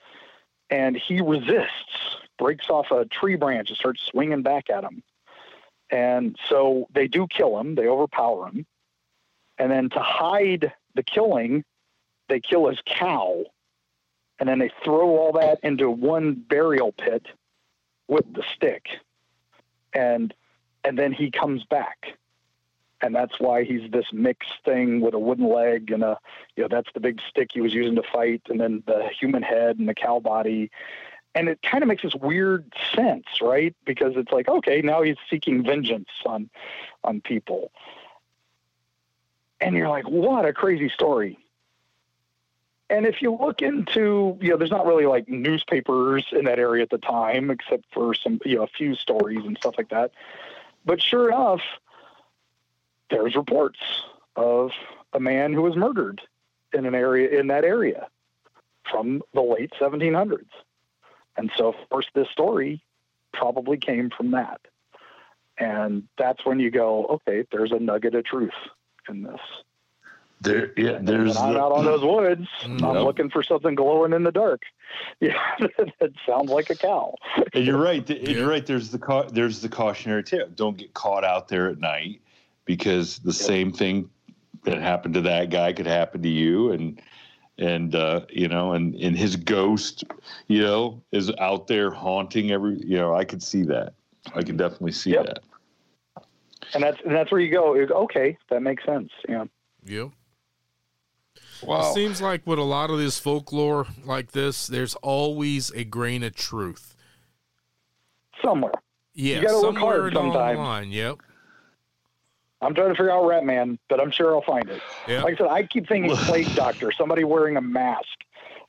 [0.71, 5.03] and he resists breaks off a tree branch and starts swinging back at him
[5.95, 8.67] And so they do kill him, they overpower him.
[9.59, 11.63] And then to hide the killing,
[12.29, 13.45] they kill his cow.
[14.41, 17.29] And then they throw all that into one burial pit
[18.09, 18.87] with the stick.
[19.93, 20.35] And
[20.83, 22.19] and then he comes back.
[23.01, 26.19] And that's why he's this mixed thing with a wooden leg and a
[26.57, 29.45] you know, that's the big stick he was using to fight, and then the human
[29.45, 30.73] head and the cow body
[31.35, 33.75] and it kind of makes this weird sense, right?
[33.85, 36.49] Because it's like, okay, now he's seeking vengeance on
[37.03, 37.71] on people.
[39.61, 41.39] And you're like, what a crazy story.
[42.91, 46.83] And if you look into, you know, there's not really like newspapers in that area
[46.83, 50.13] at the time, except for some, you know, a few stories and stuff like that.
[50.85, 51.63] But sure enough,
[53.11, 53.79] there's reports
[54.37, 54.73] of
[55.13, 56.21] a man who was murdered
[56.73, 58.09] in an area in that area
[58.91, 60.45] from the late 1700s.
[61.37, 62.83] And so, of course, this story
[63.33, 64.61] probably came from that.
[65.59, 68.53] And that's when you go, okay, there's a nugget of truth
[69.09, 69.41] in this.
[70.41, 71.37] There, yeah, there's.
[71.37, 72.47] I'm the- out on those woods.
[72.65, 72.99] I'm mm-hmm.
[72.99, 74.63] looking for something glowing in the dark.
[75.21, 75.35] Yeah,
[75.99, 77.17] that sounds like a cow.
[77.53, 78.07] And you're right.
[78.07, 78.37] th- Yeah.
[78.37, 78.65] You're right.
[78.65, 80.47] There's the cau- there's the cautionary tale.
[80.55, 82.21] Don't get caught out there at night
[82.65, 84.09] because the same thing
[84.65, 86.71] that happened to that guy could happen to you.
[86.71, 87.01] And
[87.59, 90.05] and uh, you know, and and his ghost,
[90.49, 92.79] you know, is out there haunting every.
[92.85, 93.95] You know, I could see that.
[94.35, 95.27] I can definitely see Yep.
[95.27, 95.39] that.
[96.75, 97.75] And that's and that's where you go.
[97.75, 99.11] you go, Okay, that makes sense.
[99.29, 99.45] Yeah.
[99.85, 100.11] Yep.
[101.63, 101.91] Wow.
[101.91, 106.23] It seems like with a lot of this folklore like this, there's always a grain
[106.23, 106.97] of truth.
[108.43, 108.73] Somewhere.
[109.15, 110.59] Yeah, you gotta look somewhere hard along the sometimes.
[110.59, 110.91] line.
[110.91, 111.19] Yep.
[112.65, 114.81] I'm trying to figure out Rat Man, but I'm sure I'll find it.
[115.07, 115.23] Yeah.
[115.23, 118.09] Like I said, I keep thinking plague doctor, somebody wearing a mask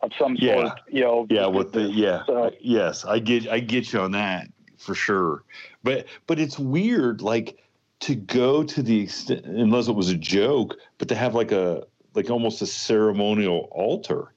[0.02, 0.68] of some Yeah.
[0.68, 0.80] sort.
[0.90, 1.28] You know.
[1.30, 5.44] yeah with the yeah So- yes i get i get you on that for sure
[5.84, 7.58] but but it's weird like
[8.02, 11.86] to go to the extent unless it was a joke but to have like a
[12.14, 14.34] like almost a ceremonial altar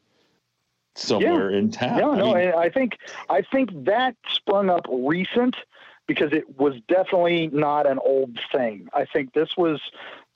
[0.94, 2.96] somewhere in town No, I no, mean, I think
[3.28, 5.56] I think that sprung up recent
[6.08, 8.88] because it was definitely not an old thing.
[8.92, 9.80] I think this was,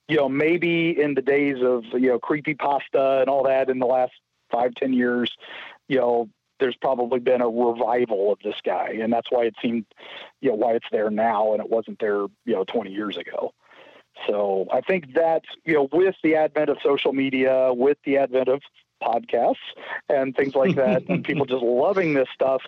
[0.06, 3.80] you know, maybe in the days of you know creepy pasta and all that in
[3.80, 4.12] the last
[4.52, 5.36] five ten years,
[5.88, 6.28] you know,
[6.60, 9.86] there's probably been a revival of this guy, and that's why it seemed,
[10.40, 13.52] you know, why it's there now and it wasn't there, you know, 20 years ago.
[14.28, 18.48] So I think that you know, with the advent of social media, with the advent
[18.48, 18.60] of
[19.02, 19.56] podcasts
[20.08, 22.62] and things like that, and people just loving this stuff,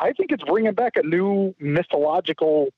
[0.00, 2.68] I think it's bringing back a new mythological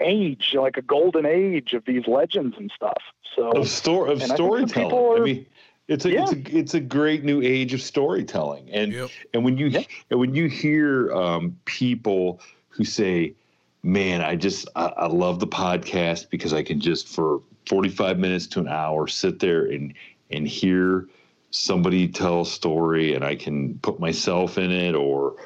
[0.00, 3.02] age, like a golden age of these legends and stuff.
[3.34, 5.46] So of story of and I storytelling people i mean
[5.86, 9.10] it's a it's a it's a great new age of storytelling and Yep.
[9.34, 9.82] And when you Yeah.
[10.10, 13.34] and when you hear um, people who say,
[13.82, 18.18] "Man, I just I, I love the podcast because I can just for forty five
[18.18, 19.94] minutes to an hour sit there and
[20.30, 21.08] and hear
[21.50, 25.36] somebody tell a story, and I can put myself in it, or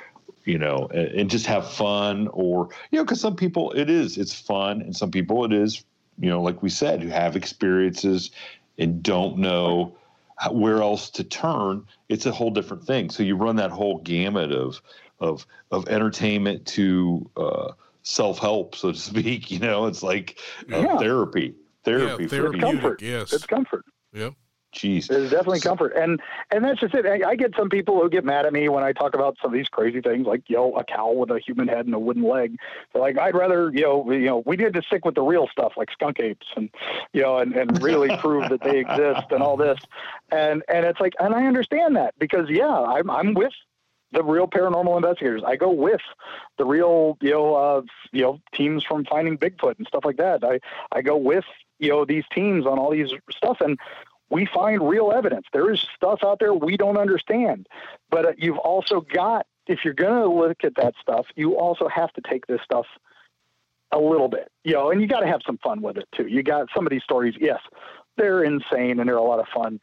[0.44, 4.18] you know, and, and just have fun, or you know, because some people it is
[4.18, 5.84] it's fun, and some people it is
[6.18, 8.30] you know, like we said, who have experiences
[8.78, 9.96] and don't know
[10.50, 13.10] where else to turn, it's a whole different thing.
[13.10, 14.80] So you run that whole gamut of
[15.20, 17.72] of of entertainment to uh,
[18.02, 19.50] self help, so to speak.
[19.50, 20.38] You know, it's like
[20.72, 20.98] uh, Yeah.
[20.98, 23.02] therapy, therapy Yeah, for therapeutic, comfort.
[23.02, 23.32] yes.
[23.32, 23.84] it's comfort.
[24.12, 24.34] Yep.
[24.74, 26.18] Jeez, It's definitely comfort, and
[26.50, 27.04] and that's just it.
[27.04, 29.52] I, I get some people who get mad at me when I talk about some
[29.52, 31.98] of these crazy things, like you know, a cow with a human head and a
[31.98, 32.56] wooden leg.
[32.92, 35.46] They're like, I'd rather you know, you know, we need to stick with the real
[35.48, 36.70] stuff, like skunk apes, and
[37.12, 39.78] you know, and, and really prove that they exist and all this,
[40.30, 43.52] and and it's like, and I understand that because yeah, I'm I'm with
[44.12, 45.42] the real paranormal investigators.
[45.46, 46.00] I go with
[46.58, 50.44] the real, you know, uh, you know, teams from Finding Bigfoot and stuff like that.
[50.44, 50.60] I
[50.92, 51.44] I go with
[51.78, 53.78] you know these teams on all these stuff, and
[54.32, 55.46] we find real evidence.
[55.52, 57.68] There is stuff out there we don't understand,
[58.10, 61.86] but uh, you've also got if you're going to look at that stuff, you also
[61.86, 62.86] have to take this stuff
[63.92, 66.26] a little bit, you know, and you got to have some fun with it too.
[66.26, 67.60] You got some of these stories, yes,
[68.16, 69.78] they're insane and they're a lot of fun,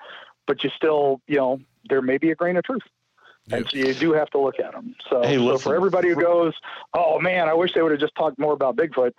[0.47, 2.82] but you still, you know, there may be a grain of truth.
[3.52, 4.95] And so you do have to look at them.
[5.10, 6.54] So, Hey, so for everybody who goes,
[6.93, 9.14] "Oh man, I wish they would have just talked more about Bigfoot,"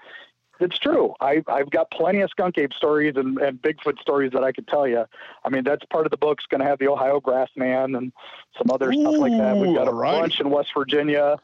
[0.61, 1.15] it's true.
[1.21, 4.69] I, I've got plenty of skunk ape stories and, and Bigfoot stories that I could
[4.69, 5.05] tell you.
[5.45, 8.13] I mean, that's part of the book's going to have the Ohio Grassman and
[8.57, 9.57] some other stuff like that.
[9.57, 10.21] We've got a Ooh, alright.
[10.21, 11.37] bunch in West Virginia,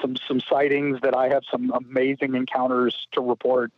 [0.00, 3.72] some some sightings that I have some amazing encounters to report.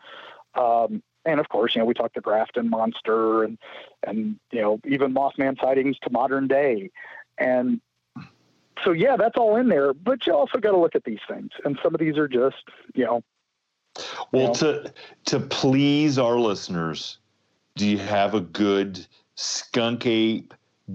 [0.55, 3.59] Um, and of course, you know, we talked the Grafton monster and
[4.07, 6.91] and you know even Mothman sightings to modern day,
[7.37, 7.81] and
[8.85, 9.93] so yeah, that's all in there.
[9.93, 12.65] But you also got to look at these things, and some of these are just
[12.95, 13.23] you know
[14.33, 14.93] Well, to
[15.27, 17.19] to please our listeners,
[17.77, 20.55] do you have a good skunk ape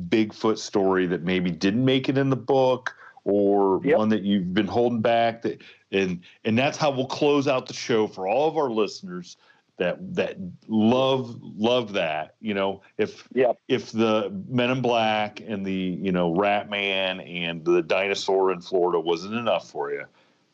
[0.09, 3.97] Bigfoot story that maybe didn't make it in the book or yep.
[3.97, 7.73] one that you've been holding back that and and that's how we'll close out the
[7.73, 9.37] show for all of our listeners
[9.77, 10.37] that that
[10.67, 13.57] love love that you know if yep.
[13.67, 18.61] if the men in black and the you know rat man and the dinosaur in
[18.61, 20.05] florida wasn't enough for you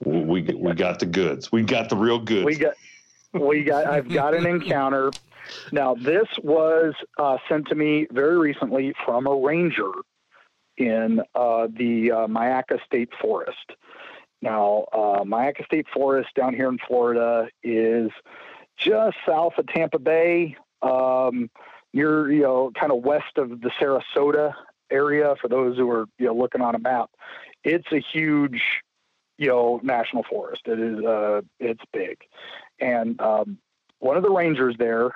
[0.04, 2.74] we we got the goods we got the real goods we got
[3.34, 5.12] we got i've got an encounter
[5.72, 9.92] now, this was uh, sent to me very recently from a ranger
[10.78, 13.72] in uh, the uh, Myakka State Forest.
[14.42, 18.12] Now, uh, Myakka State Forest down here in Florida is
[18.78, 21.50] just south of Tampa Bay, um,
[21.94, 24.54] near, you know, kind of west of the Sarasota
[24.92, 27.10] area for those who are, you know, looking on a map.
[27.64, 28.62] It's a huge,
[29.38, 30.64] you know, national forest.
[30.66, 32.18] It is, uh, it's big.
[32.80, 33.58] And um,
[34.00, 35.12] one of the rangers there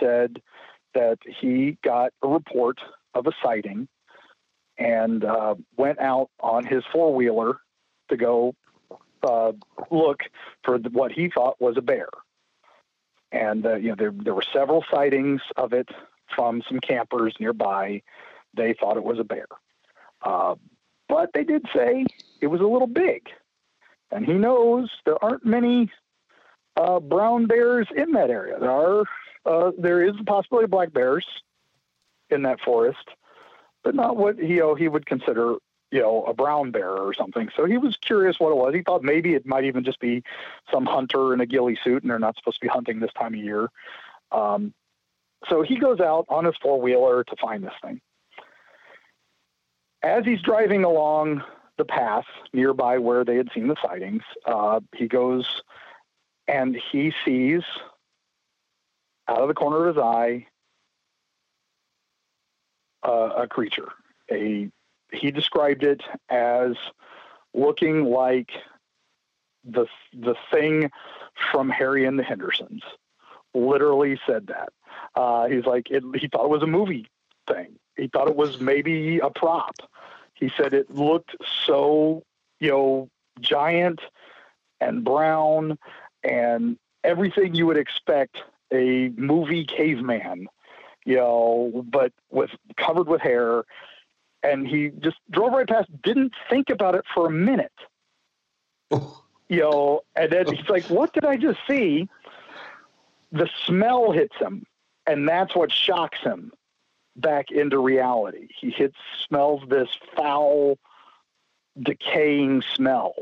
[0.00, 0.40] said
[0.94, 2.78] that he got a report
[3.14, 3.88] of a sighting
[4.78, 7.58] and uh, went out on his four wheeler
[8.08, 8.54] to go
[9.22, 9.52] uh,
[9.90, 10.20] look
[10.64, 12.08] for what he thought was a bear.
[13.32, 15.88] And uh, you know there there were several sightings of it
[16.34, 18.02] from some campers nearby.
[18.56, 19.46] They thought it was a bear,
[20.22, 20.54] uh,
[21.08, 22.06] but they did say
[22.40, 23.28] it was a little big.
[24.10, 25.90] And he knows there aren't many
[26.76, 28.58] uh, brown bears in that area.
[28.58, 29.04] There are
[29.46, 31.26] uh, there is a possibility of black bears
[32.30, 33.06] in that forest,
[33.82, 35.56] but not what he, you know, he would consider
[35.94, 37.48] you know, a brown bear or something.
[37.54, 38.74] So he was curious what it was.
[38.74, 40.24] He thought maybe it might even just be
[40.68, 43.32] some hunter in a ghillie suit, and they're not supposed to be hunting this time
[43.32, 43.68] of year.
[44.32, 44.74] Um,
[45.48, 48.00] so he goes out on his four wheeler to find this thing.
[50.02, 51.44] As he's driving along
[51.78, 55.62] the path nearby where they had seen the sightings, uh, he goes
[56.46, 57.62] and he sees
[59.28, 60.46] out of the corner of his eye
[63.02, 63.88] uh, a creature.
[64.30, 64.70] A
[65.12, 66.72] he described it as
[67.54, 68.50] looking like
[69.64, 70.90] the the thing
[71.52, 72.82] from Harry and the Hendersons.
[73.54, 74.72] Literally said that.
[75.14, 77.08] Uh, he's like it, he thought it was a movie
[77.48, 77.76] thing.
[77.96, 79.76] He thought it was maybe a prop.
[80.34, 82.22] He said it looked so
[82.60, 83.08] you know
[83.40, 84.00] giant
[84.80, 85.78] and brown
[86.22, 90.48] and everything you would expect a movie caveman,
[91.04, 93.64] you know, but with covered with hair.
[94.42, 97.72] And he just drove right past, didn't think about it for a minute.
[98.90, 102.08] you know, and then he's like, What did I just see?
[103.32, 104.64] The smell hits him,
[105.06, 106.52] and that's what shocks him
[107.16, 108.48] back into reality.
[108.58, 108.96] He hits
[109.26, 110.78] smells this foul,
[111.80, 113.14] decaying smell.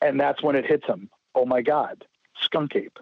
[0.00, 1.08] And that's when it hits him.
[1.34, 2.04] Oh my God,
[2.36, 2.98] skunk ape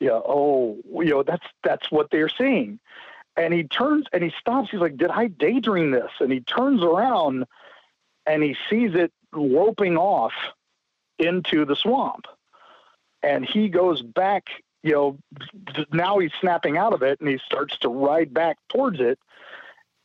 [0.00, 2.78] yeah, oh, you know, that's that's what they're seeing.
[3.36, 4.70] And he turns and he stops.
[4.70, 7.46] He's like, "Did I daydream this?" And he turns around
[8.26, 10.34] and he sees it loping off
[11.18, 12.26] into the swamp.
[13.22, 14.50] And he goes back,
[14.86, 15.18] you know,
[15.92, 19.18] now he's snapping out of it and he starts to ride back towards it.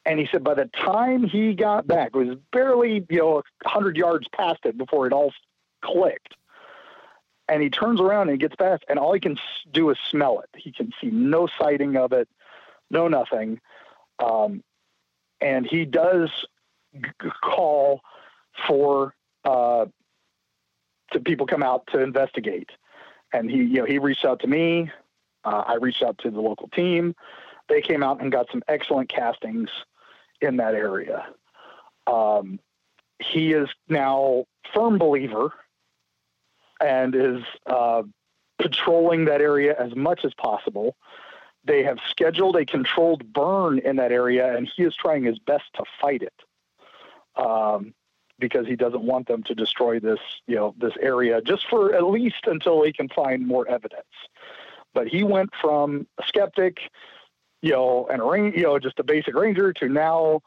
[0.06, 3.96] And he said by the time he got back, it was barely, you know, 100
[3.96, 5.32] yards past it before it all
[5.82, 6.36] clicked
[7.52, 9.38] and he turns around and he gets past, and all he can
[9.74, 10.50] do is smell it.
[10.56, 12.30] He can see no sighting of it,
[12.90, 13.60] no nothing.
[14.20, 14.64] Um,
[15.42, 16.30] and he does
[16.96, 18.00] g- call
[18.68, 19.14] for
[19.44, 19.86] uh,
[21.12, 22.70] to people come out to investigate.
[23.34, 24.92] And he, you know, he reached out to me.
[25.44, 27.16] Uh, I reached out to the local team.
[27.70, 29.70] They came out and got some excellent castings
[30.42, 31.28] in that area.
[32.08, 32.60] Um,
[33.20, 35.54] he is now firm believer
[36.82, 38.04] and is uh,
[38.60, 40.96] patrolling that area as much as possible.
[41.64, 45.66] They have scheduled a controlled burn in that area, and he is trying his best
[45.76, 46.34] to fight it
[47.36, 47.94] um,
[48.42, 52.04] because he doesn't want them to destroy this, you know, this area just for at
[52.04, 54.04] least until he can find more evidence.
[54.94, 56.80] But he went from a skeptic,
[57.62, 60.42] you know, and a you know, just a basic ranger to now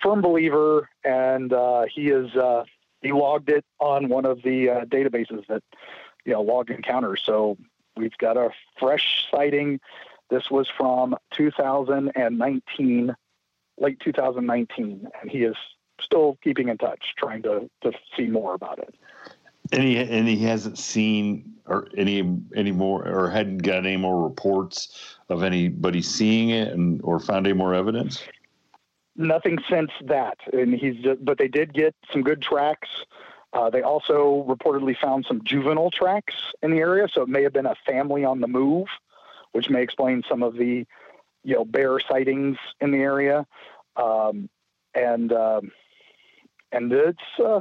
[0.00, 2.64] firm believer, and uh, he is uh,
[3.00, 5.62] he logged it on one of the uh, databases that
[6.24, 7.22] you know log encounters.
[7.24, 7.56] So
[7.96, 9.80] we've got a fresh sighting.
[10.28, 13.16] This was from 2019,
[13.78, 15.56] late 2019, and he is
[16.00, 18.94] still keeping in touch, trying to to see more about it.
[19.72, 24.22] And he and he hasn't seen or any any more or hadn't got any more
[24.22, 28.22] reports of anybody seeing it and or found any more evidence
[29.16, 30.38] nothing since that.
[30.52, 32.88] And he's just, but they did get some good tracks
[33.52, 37.52] Uh, they also reportedly found some juvenile tracks in the area, so it may have
[37.52, 38.86] been a family on the move,
[39.52, 40.86] which may explain some of the,
[41.42, 43.46] you know, bear sightings in the area.
[43.96, 44.48] Um,
[44.94, 45.72] and um,
[46.72, 47.60] and it's uh,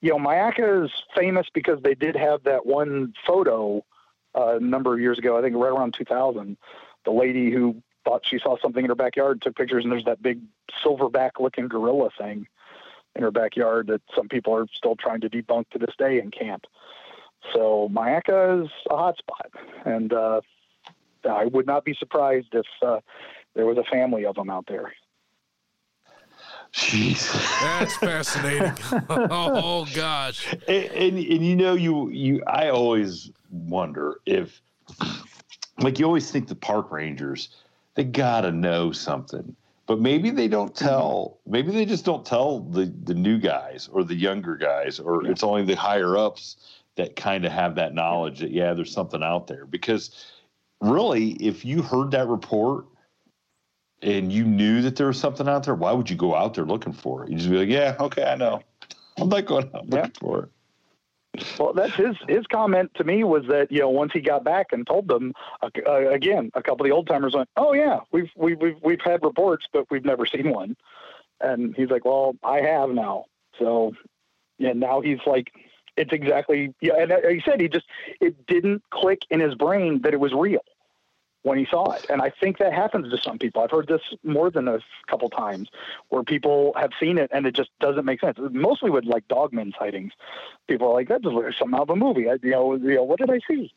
[0.00, 3.84] you know Myakka is famous because they did have that one photo
[4.34, 5.38] uh, a number of years ago.
[5.38, 6.56] I think right around 2000.
[7.04, 10.22] The lady who thought she saw something in her backyard took pictures, and there's that
[10.22, 10.40] big
[10.84, 12.46] silverback looking gorilla thing
[13.14, 16.32] in her backyard that some people are still trying to debunk to this day and
[16.32, 16.66] can't.
[17.52, 19.50] So Myakka is a hot spot,
[19.84, 20.40] and uh,
[21.28, 23.00] I would not be surprised if uh,
[23.54, 24.92] there was a family of them out there.
[26.72, 27.32] Jeez.
[27.60, 28.72] That's fascinating.
[29.10, 30.52] oh gosh.
[30.66, 34.60] And, and, and you know you you I always wonder if
[35.78, 37.50] like you always think the park rangers
[37.94, 39.54] they gotta know something
[39.86, 44.04] but maybe they don't tell maybe they just don't tell the the new guys or
[44.04, 46.56] the younger guys or it's only the higher ups
[46.96, 50.32] that kind of have that knowledge that yeah there's something out there because
[50.80, 52.86] really if you heard that report
[54.02, 56.64] and you knew that there was something out there why would you go out there
[56.64, 58.60] looking for it you just be like yeah okay i know
[59.18, 60.20] i'm not going out looking Yeah.
[60.20, 60.48] for it
[61.58, 64.66] Well, that's his his comment to me was that you know once he got back
[64.72, 65.32] and told them
[65.62, 68.76] uh, uh, again, a couple of the old timers went, "Oh yeah, we've we've we've
[68.82, 70.76] we've had reports, but we've never seen one."
[71.40, 73.24] And he's like, "Well, I have now."
[73.58, 73.94] So,
[74.58, 75.52] yeah, now he's like,
[75.96, 76.96] it's exactly yeah.
[76.98, 77.86] And uh, he said he just
[78.20, 80.64] it didn't click in his brain that it was real
[81.42, 82.06] when he saw it.
[82.08, 83.62] And I think that happens to some people.
[83.62, 84.78] I've heard this more than a
[85.08, 85.68] couple times
[86.08, 88.38] where people have seen it and it just doesn't make sense.
[88.38, 90.12] Mostly with like dogman sightings.
[90.68, 92.28] People are like, that's something out of a movie.
[92.28, 93.72] I, you know, you know, what did I see?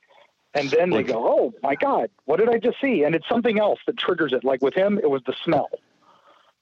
[0.53, 3.03] And then they go, oh my God, what did I just see?
[3.03, 4.45] And it's something else that triggers it.
[4.45, 5.69] Like with him, it was the smell.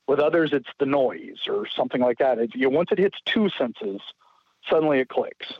[0.07, 2.39] With others, it's the noise or something like that.
[2.39, 4.01] It, you know, once it hits two senses,
[4.69, 5.53] suddenly it clicks.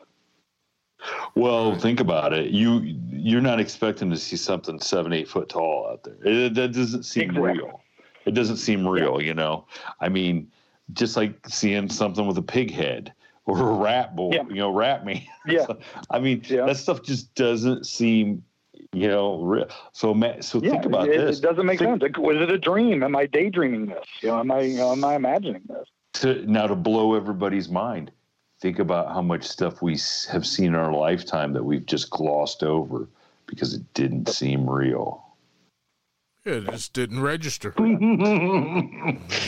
[1.36, 2.51] Well, think about it.
[2.51, 2.80] You
[3.12, 6.16] you're not expecting to see something seven eight foot tall out there.
[6.24, 7.54] It, that doesn't seem Exactly.
[7.54, 7.82] real.
[8.26, 9.22] It doesn't seem real.
[9.22, 9.66] You know,
[9.99, 10.51] I mean,
[10.93, 13.14] just like seeing something with a pig head
[13.45, 14.32] or a rat boy.
[14.34, 14.43] Yeah.
[14.47, 15.22] You know, rat man.
[15.45, 15.66] Yeah.
[16.10, 16.66] I mean, Yeah.
[16.66, 18.43] that stuff just doesn't seem.
[18.91, 19.68] You know, real.
[19.91, 21.39] So so Yeah, think about it, this.
[21.39, 22.18] it doesn't make Think- sense.
[22.18, 23.01] Was it a dream?
[23.01, 24.06] Am I daydreaming this?
[24.22, 25.88] You know, am I you know, am I imagining this?
[26.22, 28.12] to now to blow everybody's mind
[28.64, 29.99] think about how much stuff we
[30.32, 33.09] have seen in our lifetime that we've just glossed over
[33.45, 35.22] because it didn't seem real
[36.45, 37.74] Yeah, it just didn't register.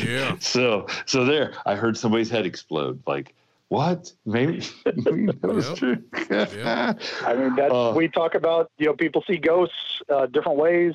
[0.05, 0.36] Yeah.
[0.39, 3.34] so so there i heard somebody's head explode like
[3.70, 4.61] what maybe,
[4.95, 5.78] maybe that was Yep.
[5.78, 5.97] true
[6.30, 6.51] Yep.
[7.30, 8.70] I mean, that Uh, we talk about.
[8.78, 10.93] You know, people see ghosts uh, different ways.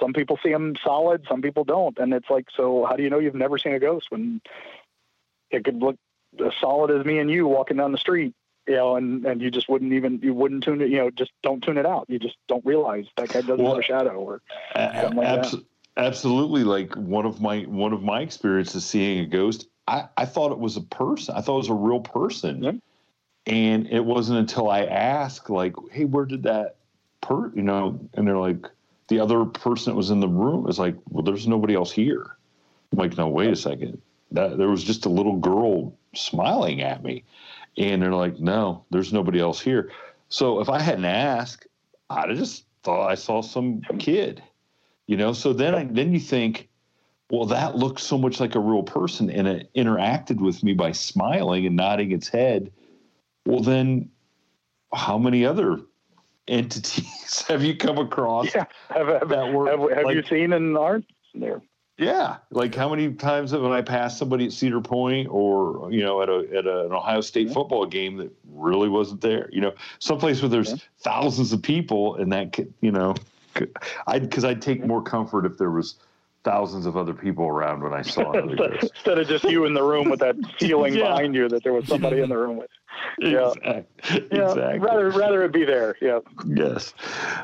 [0.00, 1.24] Some people see them solid.
[1.28, 1.96] Some people don't.
[1.98, 4.40] And it's like, so how do you know you've never seen a ghost when
[5.50, 5.96] it could look
[6.40, 8.34] as solid as me and you walking down the street?
[8.66, 10.90] You know, and and you just wouldn't even you wouldn't tune it.
[10.90, 12.04] You know, just don't tune it out.
[12.08, 14.16] You just don't realize that guy doesn't Well, have a shadow.
[14.18, 14.42] Or
[14.74, 15.64] A- like abs- that.
[15.96, 20.52] absolutely like one of my one of my experiences seeing a ghost I, I thought
[20.52, 22.72] it was a person i thought it was a real person Yeah.
[23.46, 26.76] and it wasn't until i asked like hey where did that
[27.20, 28.66] per you know and they're like
[29.08, 32.36] the other person that was in the room is like well there's nobody else here
[32.92, 34.00] i'm like no wait a second
[34.32, 37.24] that there was just a little girl smiling at me.
[37.76, 39.90] And they're like no there's nobody else here.
[40.28, 41.66] So if i hadn't asked
[42.10, 44.42] i'd have just thought i saw some kid
[45.08, 45.32] you know?
[45.32, 46.68] So then I, then you think
[47.30, 50.92] well that looks so much like a real person and it interacted with me by
[50.92, 52.70] smiling and nodding its head.
[53.44, 54.10] Well then
[54.94, 55.80] how many other
[56.46, 60.78] entities have you come across yeah, have, have, that were have, have you seen and
[60.78, 61.60] aren't there?
[61.98, 66.22] Yeah like how many times have I passed somebody at Cedar Point or you know
[66.22, 67.54] at a at a, an Ohio State Yeah.
[67.54, 70.76] football game that really wasn't there you know someplace where there's Yeah.
[71.00, 73.14] thousands of people and that could, you know
[74.06, 75.96] I'd because I'd take more comfort if there was
[76.44, 78.84] thousands of other people around when I saw ghost.
[78.94, 81.08] Instead of just you in the room with that feeling Yeah.
[81.10, 82.70] behind you that there was somebody in the room with.
[83.18, 83.50] Yeah.
[83.50, 84.78] Exact- Yeah, exactly.
[84.78, 85.96] rather rather it be there.
[86.00, 86.20] Yeah.
[86.46, 86.94] Yes.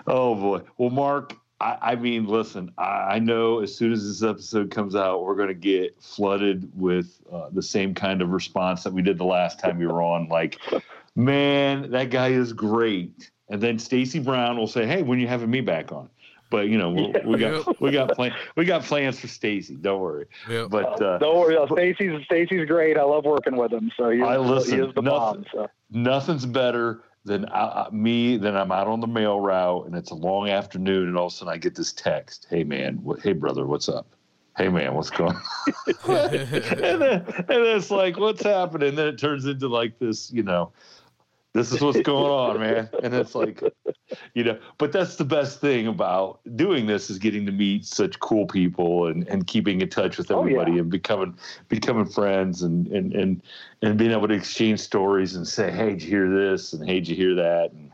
[0.07, 0.61] Oh boy.
[0.78, 1.34] Well, Mark,
[1.64, 5.34] I, I mean, listen, I, I know as soon as this episode comes out, we're
[5.34, 9.24] going to get flooded with uh, the same kind of response that we did the
[9.24, 10.28] last time we were on.
[10.28, 10.58] Like,
[11.16, 13.30] man, that guy is great.
[13.48, 16.10] And then Stacy Brown will say, "Hey, when you having me back on?"
[16.50, 17.80] But you know, we'll, we got Yep.
[17.80, 19.74] we got plan we got plans for Stacy.
[19.76, 20.26] Don't worry.
[20.48, 20.66] Yeah.
[20.68, 22.96] But uh, Don't worry, Stacy's Stacy's great.
[22.98, 23.90] I love working with him.
[23.96, 25.44] So he is, I listen, he is the bomb.
[25.52, 25.68] So.
[25.90, 30.14] nothing's better uh, uh, me then I'm out on the mail route and it's a
[30.14, 32.46] long afternoon and all of a sudden I get this text.
[32.50, 34.14] Hey man, what, hey brother, what's up?
[34.56, 35.42] hey man, what's going on?
[36.08, 38.90] and, then, and it's like, what's happening?
[38.90, 40.72] And then it turns into like this, you know,
[41.55, 42.88] this is what's going on, man.
[43.02, 43.62] And it's like,
[44.34, 48.18] you know, but that's the best thing about doing this is getting to meet such
[48.18, 50.80] cool people and, and keeping in touch with everybody oh, yeah.
[50.80, 51.38] and becoming
[51.68, 53.42] becoming friends and, and and
[53.82, 56.72] and being able to exchange stories and say, hey, did you hear this?
[56.72, 57.70] And hey, did you hear that?
[57.72, 57.92] And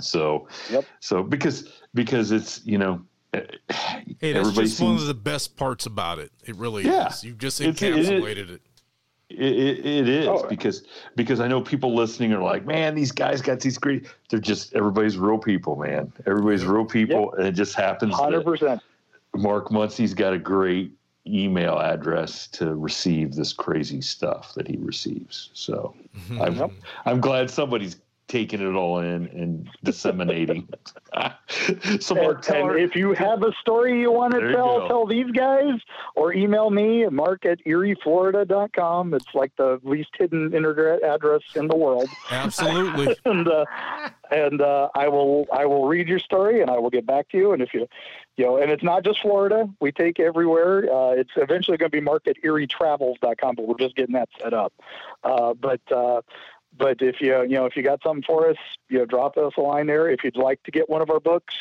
[0.00, 0.84] so, yep.
[1.00, 3.42] so because because it's you know eh,
[4.20, 6.30] Hey, that's just seems, one of the best parts about it.
[6.46, 7.24] It really yeah, is.
[7.24, 8.38] You just encapsulated it.
[8.38, 8.62] It, it,
[9.38, 10.46] it is oh.
[10.48, 10.84] because
[11.16, 14.06] because I know people listening are like, man, these guys got these great.
[14.30, 16.12] They're just everybody's real people, man.
[16.26, 17.38] Everybody's real people, yep.
[17.38, 18.14] and it just happens.
[18.14, 18.82] Hundred percent.
[19.34, 20.92] Mark Muncy's got a great
[21.26, 25.50] email address to receive this crazy stuff that he receives.
[25.54, 26.40] So mm-hmm.
[26.40, 26.76] I'm
[27.06, 27.96] I'm glad somebody's
[28.28, 30.68] taking it all in and disseminating.
[32.00, 35.30] so Mark, and, and if you have a story you want to tell, tell these
[35.30, 35.74] guys
[36.14, 39.14] or email me, at mark at eerieflorida.com.
[39.14, 42.08] It's like the least hidden internet address in the world.
[42.30, 43.14] Absolutely.
[43.24, 43.64] and uh,
[44.30, 47.36] and uh, I will I will read your story and I will get back to
[47.36, 47.52] you.
[47.52, 47.86] And if you
[48.36, 49.68] you know, and it's not just Florida.
[49.80, 50.92] We take everywhere.
[50.92, 54.52] Uh, it's eventually going to be marked at eerietravels.com, but we're just getting that set
[54.52, 54.72] up.
[55.22, 56.20] Uh, but uh,
[56.76, 58.56] but if you you know if you got something for us,
[58.88, 60.08] you know, drop us a line there.
[60.08, 61.54] If you'd like to get one of our books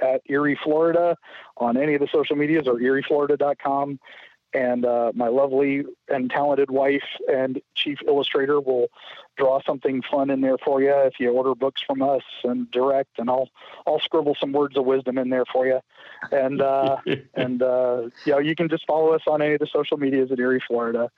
[0.00, 1.16] at Eerie, Florida,
[1.56, 3.98] on any of the social medias or eerieflorida.com.
[4.52, 8.88] And uh, my lovely and talented wife and chief illustrator will
[9.36, 13.18] draw something fun in there for you if you order books from us and direct.
[13.18, 13.48] And I'll
[13.86, 15.78] I'll scribble some words of wisdom in there for you.
[16.32, 16.96] And uh,
[17.34, 20.32] and uh, you know you can just follow us on any of the social medias
[20.32, 21.12] at Eerie, Florida.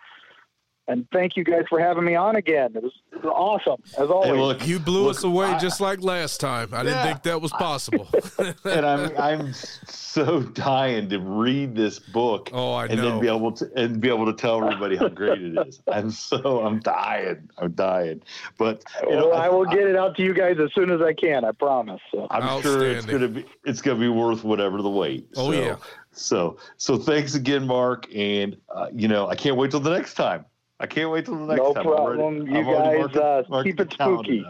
[0.89, 2.72] And thank you guys for having me on again.
[2.74, 4.30] It was, it was awesome, as always.
[4.30, 6.70] Hey, look, you blew look, us away I, just like last time.
[6.72, 8.09] I didn't think that was possible.
[8.64, 12.51] and I'm I'm so dying to read this book.
[12.53, 13.11] Oh, I and know.
[13.11, 15.80] then be able to and be able to tell everybody how great it is.
[15.93, 17.49] I'm so I'm dying.
[17.59, 18.20] I'm dying.
[18.59, 21.01] But you know, I, I will get it out to you guys as soon as
[21.01, 21.45] I can.
[21.45, 22.01] I promise.
[22.11, 22.26] So.
[22.28, 25.28] I'm sure it's gonna be it's gonna be worth whatever the wait.
[25.37, 25.76] Oh so, yeah.
[26.11, 28.12] So so thanks again, Mark.
[28.12, 30.45] And uh, you know I can't wait till the next time.
[30.83, 31.85] I can't wait till the next no time.
[31.85, 32.47] No problem.
[32.49, 34.45] you guys uh, keep it spooky.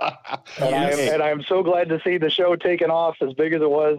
[0.00, 0.12] and,
[0.58, 0.98] yes.
[0.98, 3.62] I am, and I'm so glad to see the show taking off as big as
[3.62, 3.98] it was.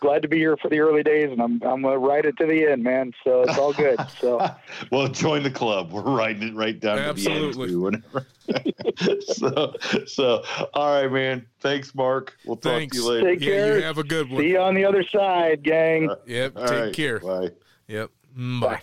[0.00, 2.46] Glad to be here for the early days, and I'm I'm gonna ride it to
[2.46, 3.12] the end, man.
[3.24, 3.98] So it's all good.
[4.20, 4.38] So
[4.90, 5.92] well, join the club.
[5.92, 7.68] We're riding it right down Absolutely.
[7.68, 9.22] to the end.
[9.22, 9.74] so
[10.06, 10.42] so
[10.74, 11.46] all right, man.
[11.60, 12.36] Thanks, Mark.
[12.44, 12.96] We'll talk Thanks.
[12.96, 13.30] to you later.
[13.30, 13.78] Take yeah, care.
[13.78, 14.42] You have a good one.
[14.42, 16.10] See you on the other side, gang.
[16.10, 16.54] Uh, yep.
[16.54, 16.92] Take right.
[16.92, 17.20] care.
[17.20, 17.50] Bye.
[17.88, 18.10] Yep.
[18.36, 18.66] Mm, bye.
[18.74, 18.80] bye.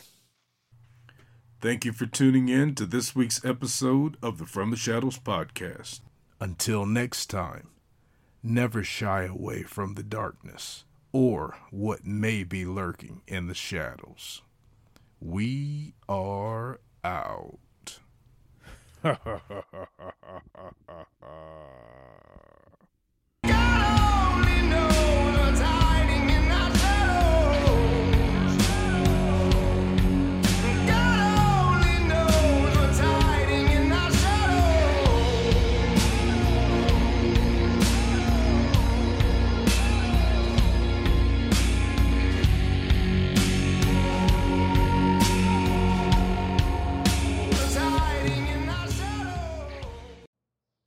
[1.61, 5.99] Thank you for tuning in to this week's episode of the From the Shadows podcast.
[6.39, 7.67] Until next time,
[8.41, 14.41] never shy away from the darkness or what may be lurking in the shadows.
[15.19, 17.59] We are out.